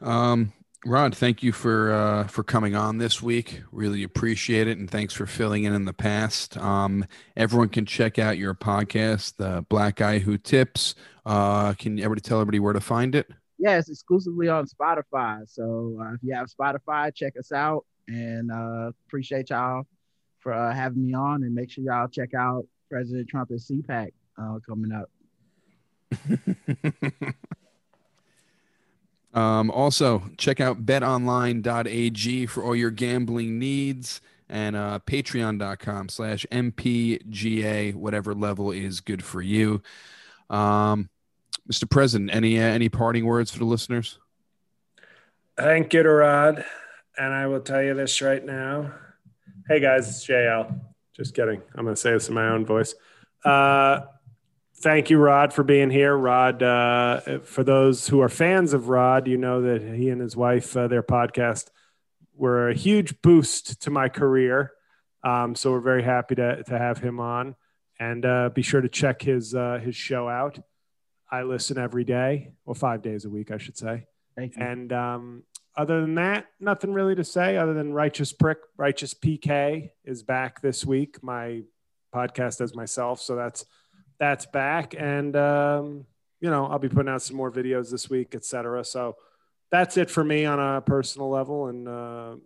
[0.00, 0.52] Um,
[0.86, 3.62] Rod, thank you for uh, for coming on this week.
[3.72, 6.56] Really appreciate it, and thanks for filling in in the past.
[6.56, 7.04] Um,
[7.36, 10.94] everyone can check out your podcast, the Black Guy Who Tips.
[11.26, 13.28] Uh, can everybody tell everybody where to find it?
[13.58, 15.42] Yeah, it's exclusively on Spotify.
[15.48, 19.84] So uh, if you have Spotify, check us out, and uh, appreciate y'all
[20.38, 21.42] for uh, having me on.
[21.42, 24.10] And make sure y'all check out President Trump at CPAC
[24.40, 25.10] uh, coming up.
[29.34, 37.94] Um, also, check out betonline.ag for all your gambling needs and uh, patreon.com slash mpga
[37.94, 39.82] whatever level is good for you.
[40.48, 41.10] Um,
[41.70, 44.18] mr president any uh, any parting words for the listeners?
[45.58, 46.64] Thank you to rod.
[47.18, 48.92] And i will tell you this right now.
[49.68, 50.80] Hey guys it's jl
[51.14, 51.60] just kidding.
[51.74, 52.94] I'm going to say this in my own voice.
[53.44, 54.02] Uh,
[54.80, 56.16] thank you, Rod, for being here.
[56.16, 60.36] Rod, uh, for those who are fans of Rod, you know that he and his
[60.36, 61.70] wife, uh, their podcast,
[62.34, 64.72] were a huge boost to my career.
[65.24, 67.56] Um, so we're very happy to, to have him on.
[67.98, 70.60] And uh, be sure to check his uh, his show out.
[71.30, 74.06] I listen every day, or five days a week, I should say.
[74.36, 74.62] Thank you.
[74.62, 75.42] And um,
[75.76, 80.62] other than that, nothing really to say other than Righteous Prick, Righteous PK is back
[80.62, 81.22] this week.
[81.24, 81.62] My
[82.14, 83.20] podcast as myself.
[83.20, 83.64] So that's
[84.18, 84.94] that's back.
[84.98, 86.06] And, um,
[86.40, 88.84] you know, I'll be putting out some more videos this week, etc.
[88.84, 89.16] So
[89.70, 91.68] that's it for me on a personal level.
[91.68, 92.36] And uh,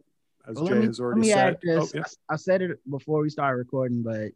[0.49, 1.59] as Well, Jay me, has already said.
[1.68, 2.03] Oh, yeah.
[2.29, 4.33] I, I said it before we started recording, but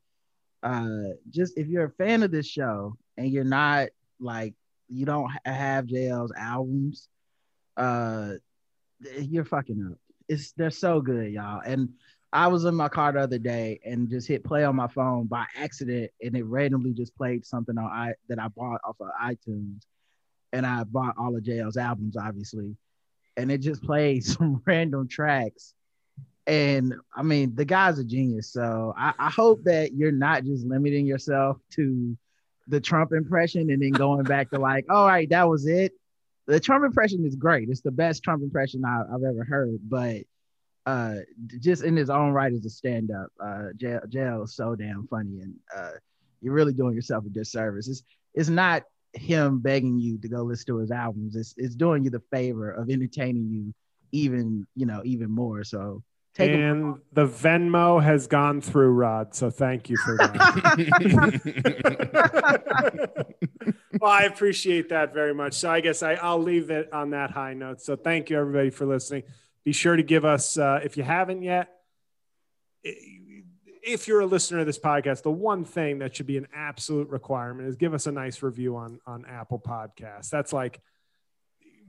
[0.62, 4.54] uh, just if you're a fan of this show and you're not like
[4.88, 7.08] you don't have JL's albums,
[7.76, 8.32] uh,
[9.20, 9.98] you're fucking up.
[10.28, 11.60] It's they're so good, y'all.
[11.64, 11.90] And
[12.32, 15.26] I was in my car the other day and just hit play on my phone
[15.26, 19.08] by accident, and it randomly just played something on I that I bought off of
[19.22, 19.82] iTunes,
[20.52, 22.76] and I bought all of JL's albums, obviously,
[23.36, 25.72] and it just played some random tracks.
[26.46, 28.52] And I mean, the guy's a genius.
[28.52, 32.16] So I, I hope that you're not just limiting yourself to
[32.68, 35.92] the Trump impression and then going back to like, all right, that was it.
[36.46, 37.68] The Trump impression is great.
[37.68, 39.80] It's the best Trump impression I, I've ever heard.
[39.82, 40.22] But
[40.86, 41.16] uh,
[41.60, 45.40] just in his own right as a stand-up, uh, JL, JL is so damn funny,
[45.40, 45.90] and uh,
[46.40, 47.88] you're really doing yourself a disservice.
[47.88, 51.34] It's it's not him begging you to go listen to his albums.
[51.34, 53.74] It's it's doing you the favor of entertaining you
[54.12, 55.64] even you know even more.
[55.64, 59.34] So take and the Venmo has gone through, Rod.
[59.34, 60.36] So thank you for that.
[64.00, 65.54] well, I appreciate that very much.
[65.54, 67.80] So I guess I, I'll leave it on that high note.
[67.80, 69.24] So thank you everybody for listening.
[69.66, 71.68] Be sure to give us, uh, if you haven't yet,
[72.84, 77.08] if you're a listener of this podcast, the one thing that should be an absolute
[77.08, 80.30] requirement is give us a nice review on on Apple Podcasts.
[80.30, 80.80] That's like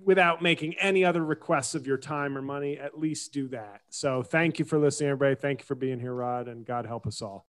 [0.03, 3.81] without making any other requests of your time or money, at least do that.
[3.91, 5.35] So thank you for listening, everybody.
[5.39, 7.45] Thank you for being here, Rod, and God help us all.